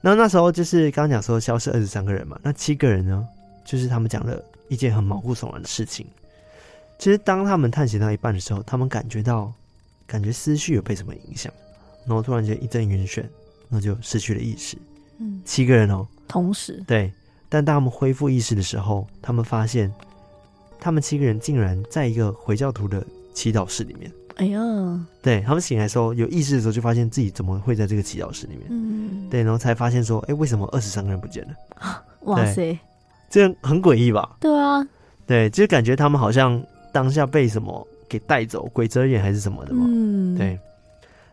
[0.00, 3.28] 然后那时候就是刚刚讲说消失二十三个人嘛，那七个人呢，
[3.66, 6.06] 就是他们讲了一件很毛骨悚然的事情。
[6.98, 9.52] 其实当他们探险到一半的时候，他们感觉到
[10.06, 11.52] 感觉思绪有被什么影响，
[12.06, 13.20] 然后突然间一阵晕眩，
[13.68, 14.78] 然后就失去了意识。
[15.18, 17.12] 嗯，七个人哦，同时对。
[17.50, 19.92] 但当他们恢复意识的时候，他们发现。
[20.84, 24.12] 他们七个人竟然在一个回教徒的祈祷室里面。
[24.36, 24.60] 哎呀，
[25.22, 28.66] 对，他们醒来的时候有意识的时候，就发现自己怎么会在这个祈祷室里面。
[28.68, 31.54] 嗯，对，然后才发现说，哎，为什么二十三个人不见了？
[32.24, 32.78] 哇塞，
[33.30, 34.36] 这很诡异吧？
[34.40, 34.86] 对啊，
[35.26, 39.86] 对，就感觉他们好像当下被什么给带走，鬼遮眼还是什么的嘛。
[39.88, 40.58] 嗯，对。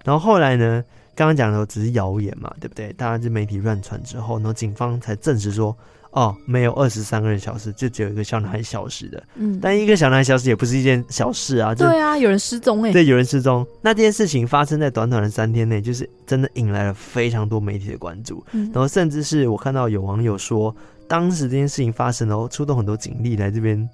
[0.06, 0.82] 然后后来呢，
[1.14, 2.94] 刚刚讲的只是谣言嘛，对不对？
[2.94, 5.78] 大家就媒体乱传之后，然后警方才证实说。
[6.12, 9.24] 哦，没有二十三个人消失，就只有一个小男孩消失的。
[9.36, 11.74] 嗯，但一个小男孩消失也不是一件小事啊。
[11.74, 12.92] 对啊，有人失踪哎。
[12.92, 13.66] 对，有人失踪。
[13.82, 18.44] 那这件事情发生在短短的三天内，就是真的引来了非常多媒体的关注。
[18.52, 20.76] 嗯，然后甚至是我看到有网友说，
[21.08, 23.90] 当时这件事情发生，然后出动很多警力来这边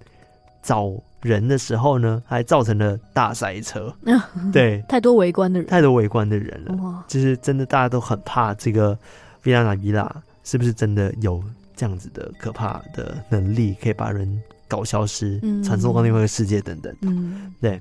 [0.63, 3.93] 找人的时候呢，还造成了大塞车。
[4.51, 6.75] 对，太多围观的人，太多围观的人了。
[6.83, 8.97] 哇，就是真的大家都很怕这个
[9.43, 10.09] Villa Navilla
[10.43, 11.43] 是不是真的有。
[11.77, 14.27] 这样子的可怕的能力，可以把人
[14.67, 16.93] 搞消失，传送到另外一个世界等等。
[17.03, 17.79] 嗯，对。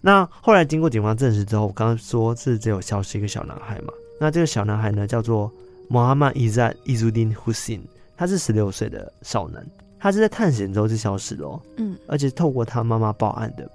[0.00, 3.92] 那后来经过警方证实之后，我刚刚说是只有消失一个小男孩嘛？
[4.20, 5.52] 那这个小男孩呢，叫做
[5.90, 7.80] Muhammad Izzat Izzuddin Hussein，
[8.16, 9.66] 他是十六岁的少男，
[9.98, 11.62] 他是在探险之后就消失了喔。
[11.78, 13.68] 嗯，而且透过他妈妈报案的，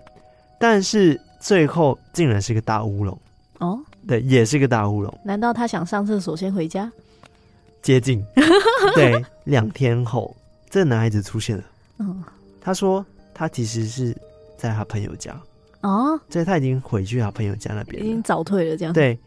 [0.57, 3.19] 但是最后竟然是一个大乌龙
[3.59, 3.77] 哦。
[4.07, 5.13] 对，也是一个大乌龙。
[5.23, 6.91] 难道他想上厕所先回家？
[7.81, 8.23] 接近，
[8.95, 10.35] 对，两天后，
[10.69, 11.63] 这个男孩子出现了。
[11.99, 12.23] 嗯，
[12.59, 14.15] 他说他其实是
[14.57, 15.35] 在他朋友家
[15.81, 18.77] 哦，所以他已经回去他朋友家那边，已经早退了。
[18.77, 19.17] 这样对，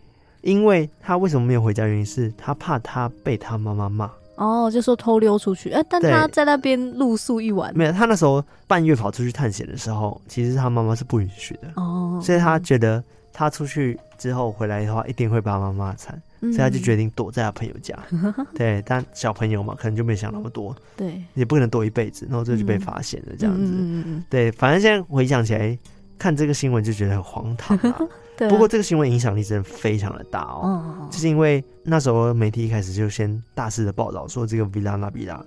[0.42, 1.86] 因为他为什么没有回家？
[1.86, 5.70] 原因是他怕他被他妈妈骂哦，就说偷溜出去。
[5.70, 7.92] 哎，但他在那边露宿一晚，没有。
[7.92, 15.96] 他那时候半夜跑出去探险的时候，其实他妈妈是不允许的哦，所以他觉得他出去之后回来的话，一定会把妈妈骂
[16.44, 16.52] 惨。
[16.52, 25.78] 所以他就决定躲在他朋友家，嗯、对，但小朋友嘛，可能就没想那么多，对，也不可能躲一辈子，然后这就被发现了，这样子，嗯、对，反正现在回想起来，
[26.18, 27.98] 看这个新闻就觉得很荒唐啊。
[28.36, 35.40] 对啊，不过这个新闻影响力真的非常的大哦，哦就是因为那时候媒体一开始就先大肆的报道说这个 Villa Navilla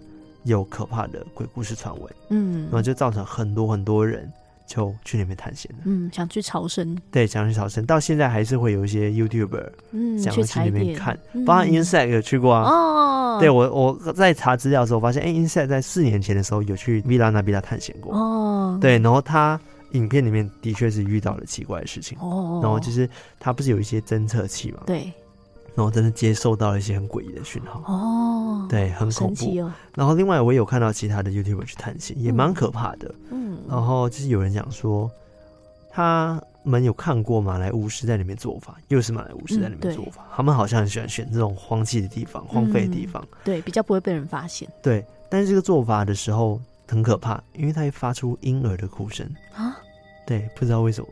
[0.44, 4.32] 有可怕的鬼故事传闻，嗯，然后就造成很多很多人。
[4.68, 19.60] 就去那边探险了，嗯，想去朝圣，对，想去朝圣，到现在还是会有一些 YouTuber，嗯，想要去那边看，包括 Insect 有去过啊，哦，对我我在查资料的时候发现，哎，Insect 在四年前的时候有去 Villa Navilla 探险过，哦，对，然后他
[19.94, 25.12] 影片里面的确是遇到了奇怪的事情，哦，然后就是他不是有一些侦测器嘛，对。
[25.78, 29.46] 然后真的接受到了一些很诡异的讯号哦，对，很恐怖。
[29.62, 33.14] 哦、然后另外我也有看到其他的 YouTuber 去探险，也蛮可怕的。
[33.30, 35.08] 嗯，然后就是有人讲说，
[35.92, 44.68] 他们有看过马来巫师在里面做法，又是马来巫师在里面做法，嗯、他们好像很喜欢选这种荒弃的地方、荒废的地方、嗯，对，比较不会被人发现。
[44.82, 49.78] 对，但是这个做法的时候很可怕，因为它会发出婴儿的哭声啊。
[50.26, 51.08] 对，不知道为什么，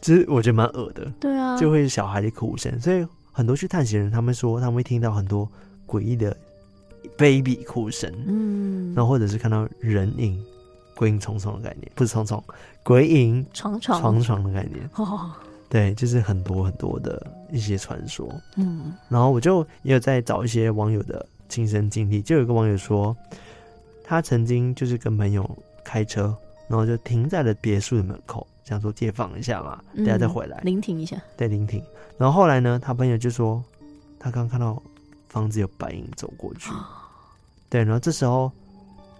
[0.00, 1.08] 其实我觉得蛮恶的。
[1.20, 5.50] 对啊，就会是小孩的哭声，所以很多去探险人，他们说他们会听到很多
[5.86, 6.36] 诡异的
[7.16, 10.40] baby 哭声，嗯，然后或者是看到人影。
[10.94, 12.44] 鬼影重重的概念，不是重重，
[12.84, 14.88] 鬼影重重重重的概念。
[14.94, 15.32] 哦，
[15.68, 18.30] 对，就是很多很多的一些传说。
[18.56, 23.16] 嗯，然后我就也有在找一些网友的亲身经历，就有一个网友说，
[24.04, 26.36] 他曾经就是跟朋友开车，
[26.68, 31.16] 然后就停在了别墅的门口，想说借放一下嘛，等下再回来，聆听一下。
[31.36, 31.82] 对，聆听。
[32.18, 33.62] 然后后来呢，他朋友就说，
[34.18, 34.82] 他刚看到
[35.28, 36.70] 房子有白影走过去。
[37.68, 38.50] 对，然后这时候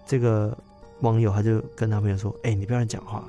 [0.05, 0.57] 这个。
[0.99, 3.21] 网友他就跟他朋友说：“哎、欸，你不要乱讲话，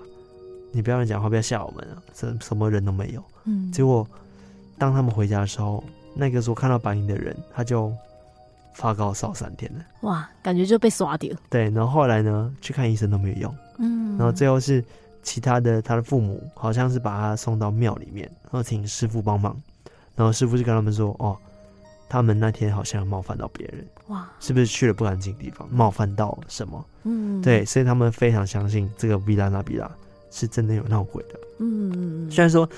[0.71, 1.99] 你不要乱讲话，不要吓我们啊！
[2.15, 4.07] 什什么人都没有。”嗯，结果
[4.79, 5.83] 当他们回家的时候，
[6.15, 7.93] 那个时候看到白影的人，他就
[8.75, 9.85] 发高烧三天了。
[10.03, 11.37] 哇，感觉就被刷掉。
[11.51, 13.57] 对，然后后来呢，去看医生都没有用。
[13.79, 14.85] 嗯，然后最后是
[15.25, 19.61] 其他的他的父母，好像是把他送到庙里面，然后请师傅帮忙，
[20.15, 21.37] 然后师傅就跟他们说：“哦。”
[22.07, 26.87] 他们那天好像冒犯到别人，哇，是不是去了不干净的地方，冒犯到什么？
[27.03, 29.91] 嗯，对，所以他们非常相信这个维拉纳比拉
[30.31, 31.41] 是真的有闹鬼的。
[31.59, 32.69] 嗯，虽然说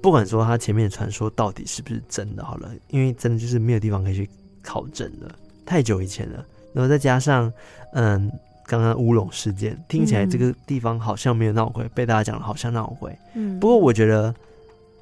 [0.00, 4.30] 不管说他前面的传说到底是不是真的，好了，因为真的就是没有地方可以去
[4.62, 5.34] 考证了，
[5.66, 6.46] 太久以前了。
[6.72, 7.52] 然后再加上，
[7.94, 8.30] 嗯，
[8.66, 13.16] 刚刚乌龙事件听起来这个地方好像没有闹鬼，被大家讲的好像闹鬼。
[13.34, 14.34] 嗯，不过我觉得。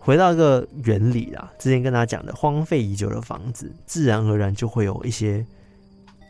[0.04, 5.46] 回到一个原理啦，之前跟大家讲的，荒废已久的房子，自然而然就会有一些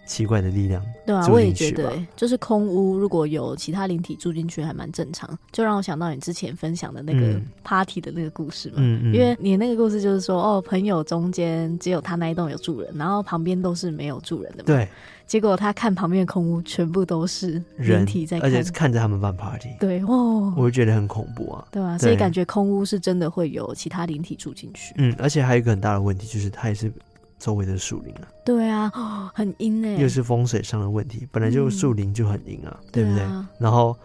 [0.06, 0.84] 奇怪的力量。
[1.06, 5.26] 对啊，我也觉得，就是空屋如果有其他灵体住进去，还蛮正常。
[5.52, 14.64] 就让我想到你之前分享的那个 party 的那个故事嘛，嗯嗯，因为你那个故事就是说，哦，朋友中间只有他那一栋有住人，然后旁边都是没有住人的嘛。
[14.66, 14.86] 对。
[15.26, 19.70] 结果他看旁边的空屋，全部都是人体在看，而且是看着他们办 party。
[19.80, 21.66] 对哦，我就觉得很恐怖啊。
[21.70, 24.94] 对啊，所以感觉空屋是真的会有其他灵体住进去。
[24.98, 26.92] 嗯，而且还有一个很大的问题，就是它也是
[27.38, 28.28] 周围的树林啊。
[28.44, 29.96] 对啊，哦， 很阴哎。
[29.96, 33.24] 又是风水上的问题，本来就树林就很阴啊，嗯，对不对？
[33.58, 33.96] 然后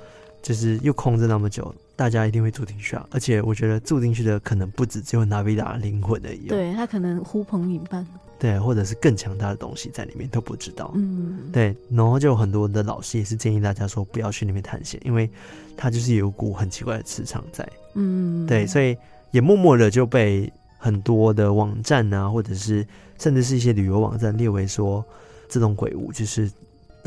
[0.41, 3.05] 就是又空着那么久，大家一定会住进去啊。
[3.11, 6.47] 而且我觉得住进去的可能不止只有纳维达灵魂而已。
[6.47, 8.07] 对，他可能呼朋引伴。
[8.39, 10.91] 对，或者是更强大的东西在里面都不知道。
[10.95, 15.29] 嗯，对，然后就有很多的老师也是建议大家说不要去那边探险，因为
[15.75, 17.67] 它就是有一股很奇怪的磁场在。
[17.93, 18.95] 嗯，对，所以
[19.31, 22.85] 也默默的就被很多的网站啊，或者是
[23.19, 25.03] 甚至是一些旅游网站列为说
[25.49, 26.51] 这种鬼屋就是。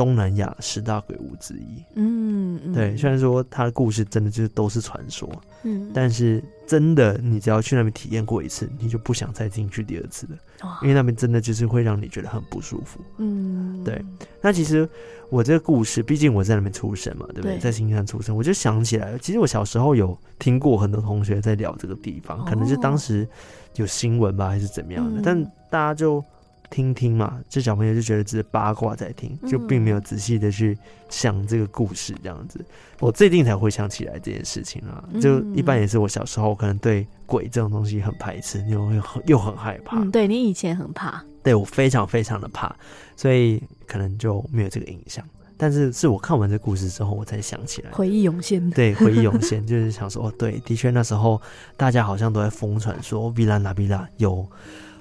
[0.00, 5.30] 东南亚十大鬼屋之一，嗯，嗯，对，虽然说它的故事真的就是都是传说，
[5.62, 14.02] 嗯，但是真的，你只要去那边体验过一次，你就不想再进去第二次了，哦，因为那边真的就是会让你觉得很不舒服，嗯，对。
[14.40, 14.88] 那其实
[15.28, 17.56] 我这个故事，毕竟我在那边出生嘛，对不对？
[17.56, 23.28] 对，在新山出生，我就想起来了，其实我小时候有听过很多同学在聊这个地方，哦，可能是当时
[23.74, 26.24] 有新闻吧，还是怎么样的，嗯，但大家就。
[26.70, 30.78] 听听嘛，这小朋友就觉得只是八卦在听，就并没有仔细的去
[31.08, 32.60] 想这个故事这样子。
[32.60, 32.66] 嗯、
[33.00, 39.98] 我最近才回想起来这件事情啊，就一般也是我小时候可能对鬼这种东西很排斥，又很又很害怕。
[39.98, 42.74] 嗯，对，你以前很怕，对，我非常非常的怕，
[43.16, 45.24] 所以可能就没有这个印象。
[45.56, 48.70] 但是是我看完这故事之后，我才想起来，回忆涌现。
[48.70, 51.42] 对，回忆涌现， 就是想说，哦，对，的确那时候
[51.76, 54.48] 大家好像都在疯传说，维拉纳比拉有。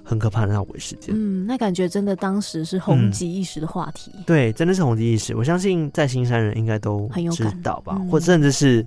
[0.10, 5.36] 很可怕的那鬼事件，嗯，那感觉真的当时是红极一时的话题，嗯，对，真的是红极一时。
[5.36, 8.84] 我相信在新山人应该都很有知道吧，或甚至是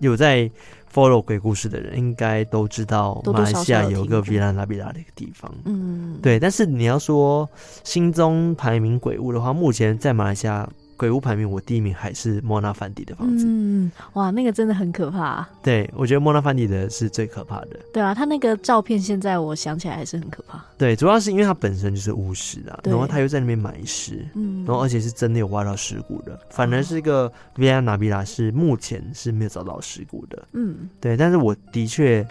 [0.00, 0.50] 有在
[0.92, 6.40] follow 鬼故事的人，应该都知道马来西亚有个维拉纳比拉的一个地方，嗯，对。
[6.40, 7.48] 但是你要说
[7.84, 10.68] 心中排名鬼屋的话，目前在马来西亚。
[10.96, 13.44] 鬼屋排名，我第一名还是莫纳凡迪的房子。
[13.46, 15.50] 嗯，哇，那个真的很可怕啊。
[15.62, 17.80] 对，我觉得莫纳凡迪的是最可怕的。
[17.92, 20.64] 对啊，他那个照片现在我想起来还是很可怕。
[20.78, 26.38] 对，主要是因为他本身就是巫师啊，然后他又在那边埋尸，嗯，然后而且是真的有挖到尸骨的。
[26.50, 30.46] 反而是一个维拉纳比拉是目前是没有找到尸骨的。
[30.52, 32.26] 嗯，对，但是我的确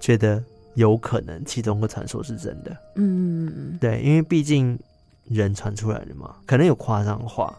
[0.00, 0.42] 觉得
[0.74, 2.70] 有可能其中个传说是真的。
[2.96, 4.78] 嗯嗯嗯，对，因为毕竟
[5.28, 7.54] 人传出来的嘛，可能有夸张话。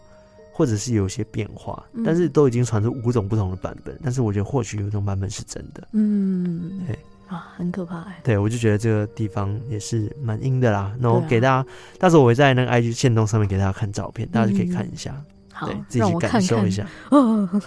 [0.56, 3.92] 或者是有些变化，但是都已经传出五种不同的版本。
[3.96, 5.88] 嗯、但是我觉得或许有一种版本是真的。
[5.90, 6.96] 嗯，对
[7.26, 8.20] 啊，很可怕哎。
[8.22, 10.94] 对，我就觉得这个地方也是蛮阴的啦。
[11.00, 11.66] 那我给大家，啊、
[11.98, 15.20] 到时候我会在那个 IG 线动上面给大家看照片，嗯、大家就可以看一下，
[15.52, 16.86] 好，对，自己去感受一下。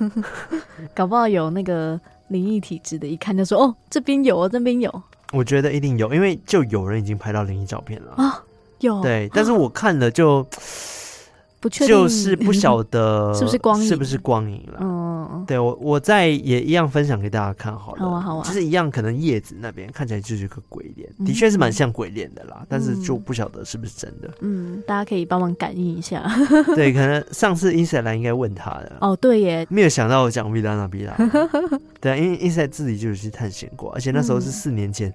[0.95, 5.03] 搞不好有那个灵异体质的，一看就说哦，这边有哦，这边有。
[5.33, 8.41] 我觉得一定有，因为就有人已经拍到灵异照片了啊，
[8.79, 9.01] 有。
[9.01, 10.47] 对，但是我看了就。
[11.59, 14.77] 不确定就是不晓 得是不是光影，是不是光影了？
[14.81, 18.01] 嗯，对我我再也一样分享给大家看好了。
[18.03, 24.29] 好啊，好啊，就是一样，可能叶子那边看起来就是一个鬼脸，嗯、的确是蛮像鬼脸的啦，嗯、但是就不晓得是不是真的。
[24.41, 26.23] 嗯，大家可以帮忙感应一下。
[26.75, 28.97] 对，可能上次 Inside 来应该问他的。
[29.01, 31.13] 哦，对耶，没有想到我讲 Villa Nabila。
[31.99, 35.09] 对，因为 Inside 自己就有去探险过，而且那时候是四年前。
[35.09, 35.13] 嗯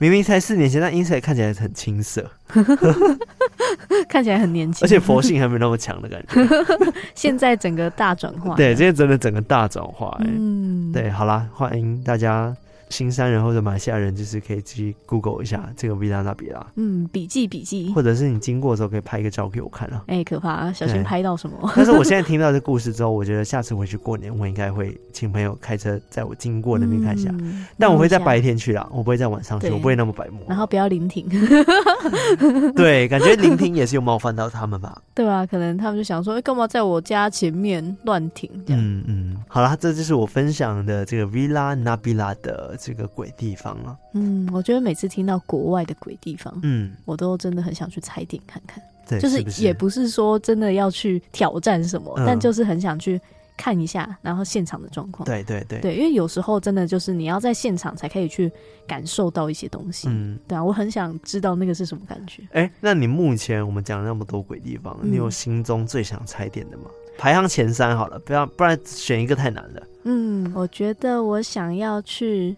[0.00, 2.24] 明明才四年前，但 Inside 看起来很青涩，
[4.08, 6.64] 看起来很年轻，而且佛性还没那么强的感觉。
[7.14, 12.56] 现在整个大转化，对，现在真的整个大转化，欸，嗯，对，好啦，欢迎大家。
[12.90, 16.62] 新山人或者马来西亚人，就是可以去 Google 一下这个 Villa Nabila。
[16.74, 20.02] 嗯，笔记笔记，或者是你经过的时候可以拍一个照给我看啊。
[20.08, 21.56] 哎、欸，可怕啊，小心拍到什么。
[21.74, 27.30] 但是我现在听到这故事之后，我觉得下次回去过年，我应该会请朋友开车在我经过那边看一下。
[27.38, 30.40] 嗯、但我会在白天去啦，我不会在晚上去，对我不会那么白目。
[30.48, 31.28] 然后不要临停。
[32.74, 35.00] 对，感觉临停也是有冒犯到他们吧？
[35.14, 38.50] 对啊，可能他们就想说，哎、欸，干嘛在我家前面乱停？
[38.66, 43.96] 嗯嗯，好啦，这就是我分享的这个 Villa Nabila 的这个鬼地方啊。
[44.14, 48.82] 嗯，我觉得每次听到国外的鬼地方，嗯，我都真的很想去踩点看看。
[49.08, 53.20] 对，就是也不是说真的要去挑战什么，嗯、但就是很想去
[53.56, 55.26] 看一下，然后现场的状况。
[55.26, 58.50] 对对对，对，因为有时候真的就是你要在现场才可以去
[58.86, 60.06] 感受到一些东西。
[60.08, 62.42] 嗯，对啊，我很想知道那个是什么感觉。
[62.52, 66.84] 哎、欸，那你目前我们讲了那么多鬼地方，嗯、你有心中最想踩点的吗？
[67.18, 69.82] 排行前三好了，不要不然选一个太难了。
[70.04, 72.56] 嗯，我觉得我想要去。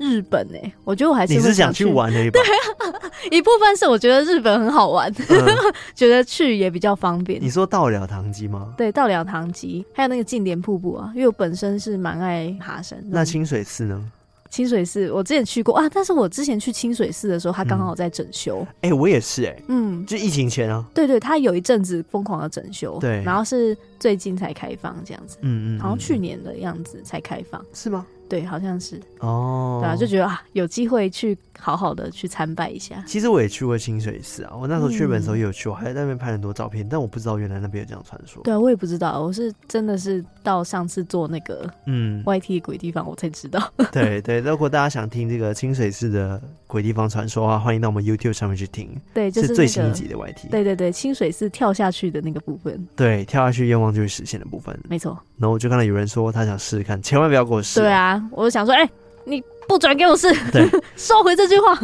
[0.00, 0.72] 日本呢、欸？
[0.82, 5.46] 我觉得我还是你是想去玩的一对啊， 一部分是我觉得日本很好玩，嗯、
[5.94, 7.38] 觉得去也比较方便。
[7.40, 8.72] 你说到了堂吉吗？
[8.78, 12.98] 对，到了堂吉，还有那个近点瀑布啊，因为我本身是蛮爱爬山。
[13.08, 14.02] 那清水寺呢？
[14.48, 18.66] 清水寺我之前去过啊，但是我之前去清水寺的时候，它刚好在整修。
[18.80, 20.84] 哎、嗯欸，我也是哎、欸，嗯，就疫情前啊。
[20.92, 28.04] 对，对对，它有一阵子疯狂的整修，对，然后是最近才开放这样子，嗯，嗯嗯，好像去年的样子才开放，是吗？
[28.30, 33.02] 对，好像是哦，对啊，就觉得啊，有机会去好好的去参拜一下。
[33.06, 38.40] 其实我也去过清水寺啊，我那时候去日本的时候也有去，我还在那边拍很多照片，但我不知道原来那边有这样传说。
[38.44, 43.60] 对啊，我也不知道，我是真的是到上次做那个嗯 YT 鬼地方我才知道。
[43.90, 48.88] 对对，如果大家想听这个清水寺的鬼地方传说的话，欢迎到我们 YouTube 上面去听。
[49.12, 50.48] 对，就是、那个、是最新一集的 YT。
[50.50, 52.86] 对对对，清水寺跳下去的那个部分。
[52.94, 54.78] 对，跳下去愿望就会实现的部分。
[54.88, 55.18] 没错。
[55.36, 57.80] 然后我就看到有人说他想试试看，千万不要给我试。
[57.80, 58.90] 对啊，我就想说，哎、欸。
[59.24, 60.66] 你不准给我试，对，
[60.96, 61.74] 收回这句话。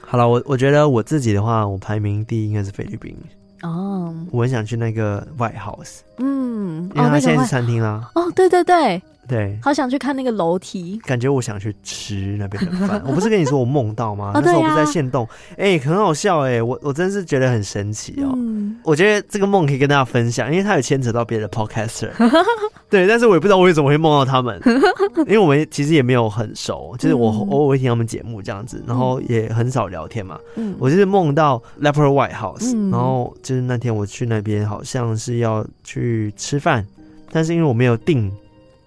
[0.00, 3.14] 好了，我我觉得我自己的话，我排名第一应该是菲律宾
[3.62, 8.08] 哦，我很想去那个 White House，嗯，因为它现在是餐厅啦。
[8.14, 9.02] 哦，对对对。
[9.26, 13.02] 对，好想去看那个楼梯，感觉我想去吃那边的饭。
[13.06, 14.32] 我不是跟你说我梦到吗？
[14.34, 18.36] 那时候我不是在现动，哎，很好笑哎，我我真是觉得很神奇哦。
[18.82, 22.10] 我觉得这个梦可以跟大家分享，因为它有牵扯到别的 podcaster。
[22.90, 24.60] 对，但是我也不知道我为什么会梦到他们，
[25.26, 30.38] 因为我们其实也没有很熟，就是我偶尔会听他们节目这样子，然后也很少聊天嘛。
[30.78, 36.86] 我就是梦到 Leopard White House，然后就是那天我去那边好像是要去吃饭，
[37.32, 38.30] 但是因为我没有订。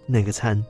[0.08, 0.64] 那个餐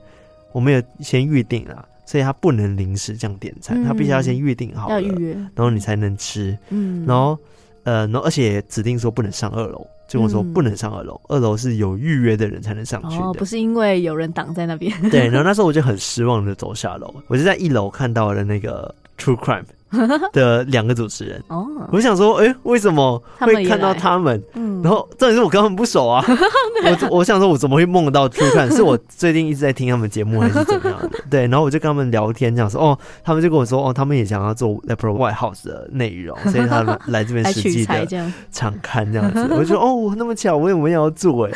[0.51, 6.57] 我没有先预定啊，所以他不能临时这样点餐，嗯、他必须要先预定好了，要预约，然后你才能吃。
[6.69, 7.37] 嗯，然后
[7.83, 14.91] 呃，然后而且指定说不能上二楼，就我说不能上二楼，嗯、二楼是有预约的人才能上去的，哦，不是因为有人挡在那边。
[15.09, 19.63] 对，然后那时候我就很失望的走下楼，我就在一楼看到了那个 True Crime。
[20.33, 24.41] 的两个主持人哦，我想说，哎、欸，为什么会看到他们？
[24.53, 26.23] 嗯，然后重点是我跟他们不熟啊。
[27.09, 28.75] 我我想说，我怎么会梦到 True Crime？
[28.75, 31.19] 是我最近一直在听他们节目，还是怎么样的？
[31.31, 38.05] 对，然后我就跟他们聊天，这样说，哦，他们就跟我说，哦，他们也想要做 Leopard White House 的内容，所以他们来这边实际的
[38.51, 39.47] 场看这样子。
[39.51, 41.51] 我就说，哦，那么巧，我也没有要做哎。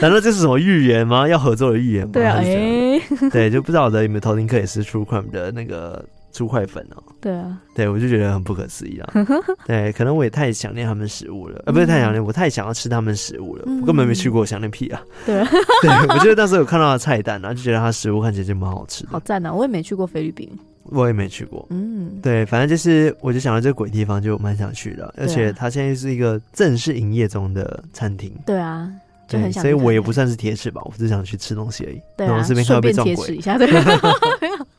[0.00, 1.26] 难道这是什么预言吗？
[1.26, 2.10] 要合作的预言吗？
[2.12, 6.04] 对啊，哎，对，就不知道我的有没有偷听课也是 True Crime 的那个。
[6.36, 9.10] 猪块粉哦，对啊，对我就觉得很不可思议啊。
[9.66, 15.02] 对，可能我也太想念他们食物了，呃，不是太想念，我太想要吃他们食物了，我根本没去过，想念屁啊。
[15.24, 15.42] 对，
[15.80, 19.50] 对我觉得当时有看到他菜单，然后就觉得他食物看起来就蛮好吃的，好赞啊！
[19.50, 20.46] 我也没去过菲律宾，
[20.84, 21.66] 我也没去过。
[21.70, 28.30] 嗯，对，反正就是，我就想到这个鬼地方就蛮想去的，而且他现在是一个正式营业中的餐厅。
[28.44, 28.92] 对啊，
[29.26, 31.98] 就很想，所以我也不算是铁齿吧，我只是想去吃东西而已。
[32.18, 33.66] 对啊，顺便铁齿一下，对。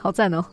[0.00, 0.44] 好赞哦！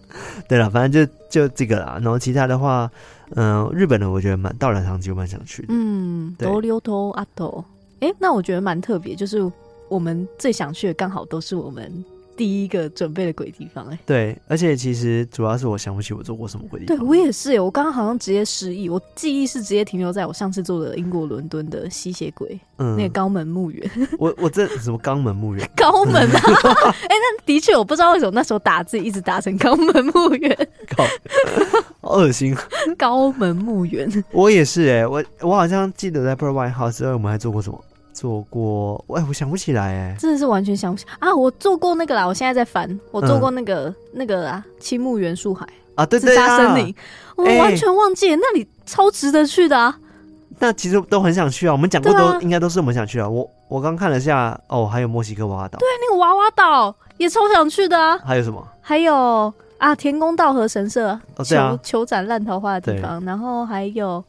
[0.47, 1.97] 对了，反正就就这个啦。
[2.01, 2.91] 然后其他的话，
[3.35, 5.69] 嗯、呃，日本的我觉得蛮到了堂吉，我蛮想去的。
[5.69, 7.63] 嗯，多留多阿多。
[8.01, 9.49] 哎，那我觉得蛮特别，就是
[9.89, 12.05] 我们最想去的刚好都是我们。
[12.37, 16.95] 第一个准备的鬼地方哎、欸，对，而且其实主要是我想不起我做过什么鬼地方。
[16.95, 23.89] 对我也是，我刚刚好像直接失忆，我记忆是直接停留在我上次做的英国伦敦的吸血鬼，嗯，那个肛门墓园。
[24.19, 25.67] 我我这什么肛门墓园？
[25.75, 26.41] 肛门啊！
[26.85, 30.69] 哎、欸，那的确我不知道为什么那时候打字一直打成肛门墓园，
[32.01, 32.55] 好恶心。
[32.97, 37.83] 肛门墓园，我也是哎、欸，我我好像记得在 White House 之后，我们还做过什么？
[38.17, 41.31] 做过，哎，我想不起来，哎，真的是完全想不起啊！
[41.35, 46.95] 我做过那个啦，我现在在翻，我做过那个、嗯、那个啊，青木原树海啊，对对啊，森林，
[47.35, 49.95] 我完全忘记那里超值得去的啊！
[50.57, 53.29] 那其实都很想去啊，我们讲过都、啊、应该都是我们想去啊。
[53.29, 58.17] 我我刚看了下，哦，还有墨西哥娃娃岛，对，那个娃娃岛也超想去的啊。
[58.25, 58.67] 还有什么？
[58.81, 64.23] 还有啊，天宫道和神社，哦、对啊，球球斩烂桃花的地方，然后还有。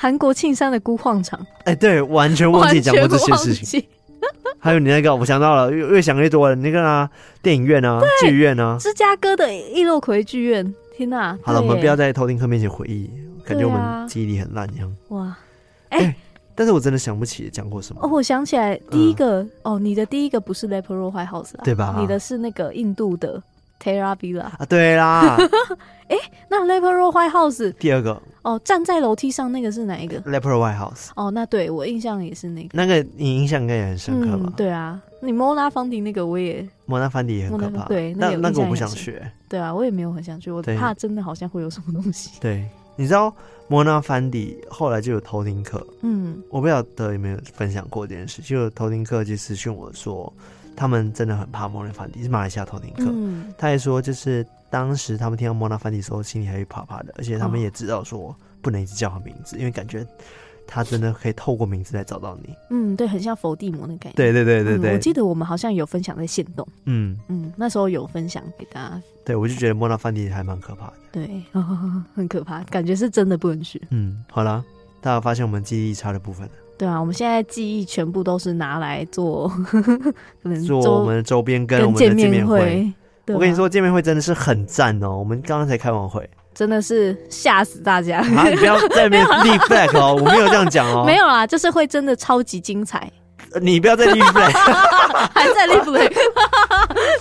[0.00, 3.84] 韩国庆山的孤矿场，哎，对，完全忘记讲过这些事情。
[4.60, 6.54] 还有你那个，我想到了，越越想越多了。
[6.54, 7.10] 那个啊，
[7.42, 10.72] 电影院啊，剧院啊，芝加哥的易洛魁剧院。
[10.96, 11.36] 天哪！
[11.42, 13.10] 好了，我们不要在偷听客面前回忆，
[13.44, 14.92] 感觉我们记忆力很烂一样。
[15.08, 15.36] 哇，
[15.90, 16.14] 哎，
[16.54, 18.00] 但是我真的想不起讲过什么。
[18.02, 21.96] 哦，我想起来，第一个哦，你的第一个不是 Lepero White House 对吧？
[21.98, 23.40] 你的是那个印度的
[23.82, 25.36] Terra Villa 啊，对啦。
[26.08, 26.16] 哎，
[26.48, 28.20] 那 Lepero White House 第二个。
[28.42, 31.10] 哦，站在楼梯上那个是哪一个？Lepero White House。
[31.16, 32.70] 哦，那对我印象也是那个。
[32.72, 34.44] 那个你印象应该也很深刻吧？
[34.46, 36.66] 嗯、对啊，你莫拉方迪那个我也。
[36.86, 37.84] 莫拉方迪也很可怕。
[37.84, 39.30] 对，那那个我不想学。
[39.50, 42.30] 对啊，我也没有很想去，我怕真的好像会有什么东西。
[42.40, 42.66] 对，
[42.96, 43.30] 你知道
[43.66, 50.32] 莫拉方迪后来就有偷听课，嗯，我不晓得有没有分享过这件事，就有偷听课就私讯我说，
[50.78, 58.18] 他们真的很怕莫拉方迪，是马来西亚偷听客，嗯，他还说就是当时他们听到莫纳凡迪的时候，心里还会怕怕的，而且他们也知道说。
[58.18, 60.04] 哦不能一直叫他名字，因为感觉
[60.66, 62.52] 他真的可以透过名字来找到你。
[62.70, 64.16] 嗯，对，很像伏地魔的感觉。
[64.16, 66.66] 对对对对对、嗯，我记得我们好像有分享在线动。
[66.84, 69.00] 嗯嗯，那时候有分享给大家。
[69.24, 70.94] 对，我就觉得摸到梵蒂还蛮可怕的。
[71.12, 73.80] 对、哦， 很可怕，感觉是真的不能去。
[73.90, 74.62] 嗯，好了，
[75.00, 76.52] 大家发现我们记忆力差的部分了。
[76.78, 82.90] 对啊，我们现在记忆全部都是拿来做， 可能做我们的周边跟我们的见面会。
[83.26, 85.18] 我跟你说，见面会真的是很赞哦。
[85.18, 86.26] 我们刚刚才开完会。
[86.54, 88.18] 真的是吓死大家！
[88.18, 91.04] 啊，你不要 在那边立 flag 哦，我没有这样讲哦。
[91.04, 93.10] 没有啦，就是会真的超级精彩。
[93.60, 94.50] 你不要再立 flag，
[95.32, 96.10] 还在立 flag，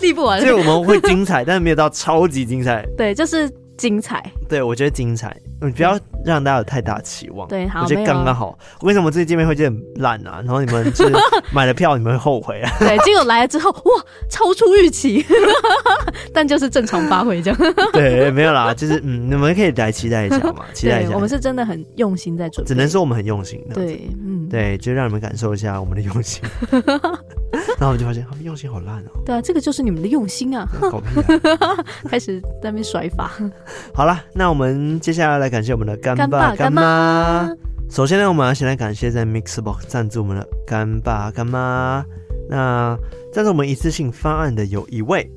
[0.01, 0.39] 立不完。
[0.39, 2.83] 所以我们会精彩，但是没有到超级精彩。
[2.97, 4.23] 对，就是精彩。
[4.49, 5.35] 对，我觉得精彩。
[5.59, 7.47] 你不要让大家有太大期望。
[7.47, 8.57] 对，好，我觉得刚刚好。
[8.81, 10.41] 为什么这次见面会就很烂啊？
[10.45, 11.03] 然后你们是
[11.51, 12.71] 买了票，你们会后悔啊？
[12.79, 15.25] 对，结果来了之后，哇，超出预期，
[16.31, 17.59] 但就是正常发挥这样。
[17.91, 21.15] 对，没有啦，就是嗯，你们可以来期待一下嘛，期待一下。
[21.15, 23.59] 我们是真的很用心在准备，只能说我们很用心。
[23.73, 26.43] 对，嗯，对，就让你们感受一下我们的用心。
[27.79, 29.11] 然后我们就发现他们用心好烂哦。
[29.25, 30.67] 对啊，这个就是你们的用心啊。
[30.91, 31.85] 狗屁啊！
[32.09, 33.31] 开始在那边甩法。
[33.93, 35.46] 好了，那我们接下来来。
[35.49, 37.49] 感谢我们的干爸干妈。
[37.89, 42.05] 首先呢，我们要先来感谢在 Mixbox 赞助我们的干爸干妈。
[42.49, 42.97] 那
[43.33, 45.29] 赞助我们一次性方案的有一位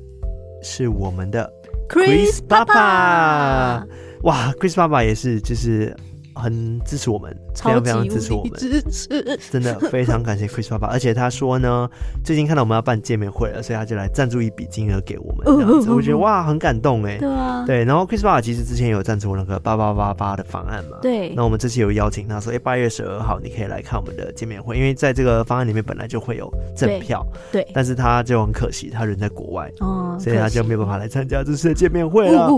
[0.61, 1.51] 是我们的
[1.89, 3.85] Chris 爸爸。
[4.23, 5.95] 哇，Chris 爸爸也是，就是。
[6.33, 10.87] 很支持我们，非常非常支持我们，支持，真的非常感谢 Chris 爸爸。
[10.87, 11.89] 而且他说呢，
[12.23, 17.17] 最近看到我们要办见面会了，所以他就来赞助一笔金额给我们，这样子， 我觉得哇，很感动哎。
[17.17, 17.83] 对啊，对。
[17.83, 21.33] 然后 Chris 爸爸其实之前有赞助那个八八八八的方案嘛，对。
[21.35, 27.67] 那我们这次有邀请他说，哎，八月十二号你可以来看我们的见面会，因为在这个方案里面本来就会有赠票，对。
[27.73, 32.49] 但是他就很可惜，他人在国外，哦，所以他就没有办法来参加这次的见面会了。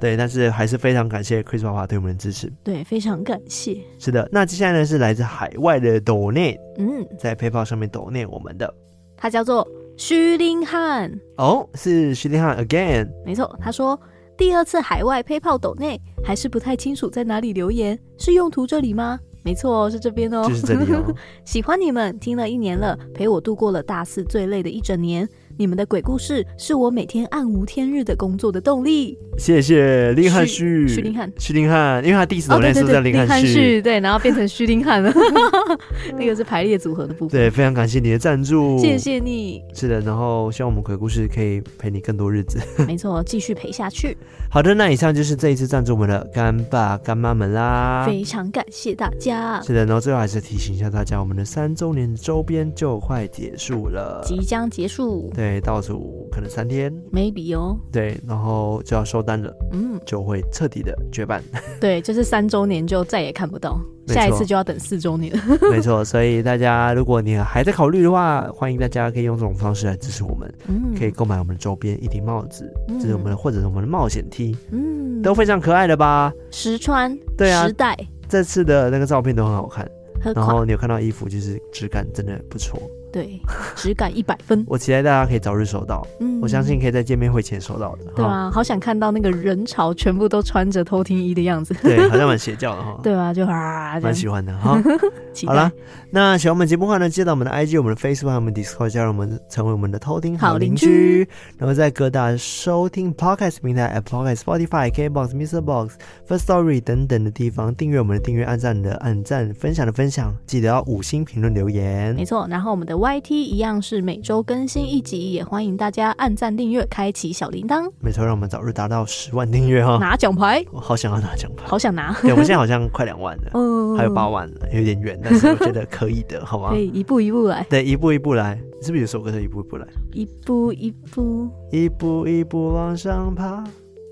[0.00, 3.78] 对，但是还是非常感谢 Chris 爸爸对我们的支持，对，非常感谢。
[3.98, 8.72] 是的，那接下来呢是来自海外的抖内，嗯，在 PayPal 上面抖内我们的，
[9.16, 13.98] 他叫做徐林汉，哦，是徐林汉 again，没错，他说
[14.36, 19.18] 第二次海外 PayPal 抖内，还是不太清楚在哪里留言，是用途这里吗？
[19.42, 21.14] 没错，是这边哦，就是这里哦，
[21.46, 25.26] 喜欢你们，听了一年了，陪我度过了大四最累的一整年。
[25.56, 29.16] 你们的鬼故事是我每天暗无天日的工作的动力。
[29.38, 35.12] 谢谢林汉旭，徐林汉，徐林汉，因为他第一次抖内是叫林汉旭，对，然后变成徐林汉了。
[36.16, 37.38] 那个是排列组合的部分。
[37.38, 39.62] 对，非常感谢你的赞助，谢谢你。
[39.74, 42.58] 是的，然后希望我们鬼故事可以陪你更多日子。
[42.86, 44.16] 没错，继续陪下去。
[44.50, 49.60] 好的，那以上就是这一次赞助我们的干爸干妈们啦，非常感谢大家。
[49.62, 55.30] 是的，然后最后还是提醒一下大家，我们的三周年周边就快结束了，即将结束。
[55.40, 61.42] 对，倒数可能三天，maybe 哦，对，然后就要收单了，嗯，就会彻底的绝版，
[61.80, 65.32] 对，就是三周年就再也看不到，下一次就要等四周年，
[65.72, 72.70] 没错，所以大家如果你还在考虑的话，欢迎大家可以用这种方式来支持我们，嗯，可以购买我们的周边一顶帽子，
[73.00, 76.30] 这是我们的或者是我们的冒险 T，嗯，都非常可爱的吧？
[76.50, 77.96] 实穿，对啊，时代，
[78.28, 79.90] 这次的那个照片都很好看，
[80.34, 82.78] 然后你有看到衣服，就是质感真的不错。
[83.12, 83.40] 对，
[83.74, 84.64] 质感一百分。
[84.68, 88.04] 我期待大家可以早日收到，嗯，我相信可以在见面会前收到的。
[88.14, 92.98] 对啊，好想看到那个人潮全部都穿着偷听衣的样子，对，好像蛮邪教的哈。
[93.02, 94.80] 对啊，就啊，蛮喜欢的哈。
[95.46, 95.70] 好了，
[96.10, 101.28] 那喜欢我们节目的话呢，记得我们的 IG、我们的 Facebook、我们 Discord，加入我们成为我们的偷听好邻居。
[101.58, 105.60] 然后在各大收听 Podcast 平台，Apple Podcast、Spotify、KBox、Mr.
[105.60, 105.94] Box、
[106.28, 112.14] First Story 等等的地方订阅我们的订阅，按赞的按赞，分享的分享，记得要五星评论留言。
[112.14, 112.99] 没错，然后我们的。
[113.00, 117.90] YT 一样是每周更新一集，也欢迎大家按赞订阅，开启小铃铛。
[117.98, 120.62] 没错，让我们早日达到十万订阅哈，拿奖牌！
[120.70, 122.14] 我好想要拿奖牌，好想拿。
[122.20, 126.68] 对，我们现在好像快两万了， 嗯，还有八万了，有点远，但是我觉得可以的，好吗？
[126.76, 128.60] 可以一步一步来，对，一步一步来。
[128.78, 129.86] 你是不是有首歌是一步一步来？
[130.12, 133.64] 一步一步，一步一步往上爬。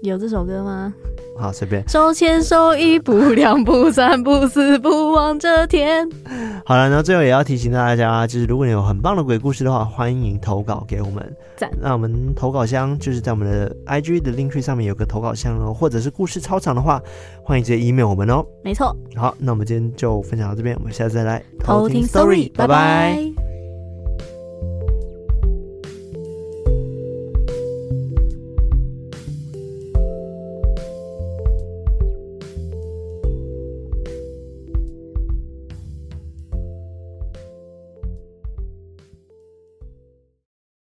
[0.02, 0.92] 有这首歌吗？
[1.36, 1.88] 好，随便。
[1.88, 6.08] 手牵手，一步两步三步四步望着天。
[6.64, 11.36] 好了，那最后也要提醒大家，就是如果你有很棒的鬼故事的话，欢迎投稿给我们。
[11.56, 11.70] 赞。
[11.80, 17.00] 那我们投稿箱就是在我们的 IG 的 link 上面有个投稿箱哦，或者是故事超长的话，
[17.42, 18.44] 欢迎直接 email 我们哦。
[18.62, 18.94] 没错。
[19.14, 22.66] 好，那我们今天就分享到这边，我们下次再来偷听 story，拜拜。
[22.66, 23.47] 拜拜。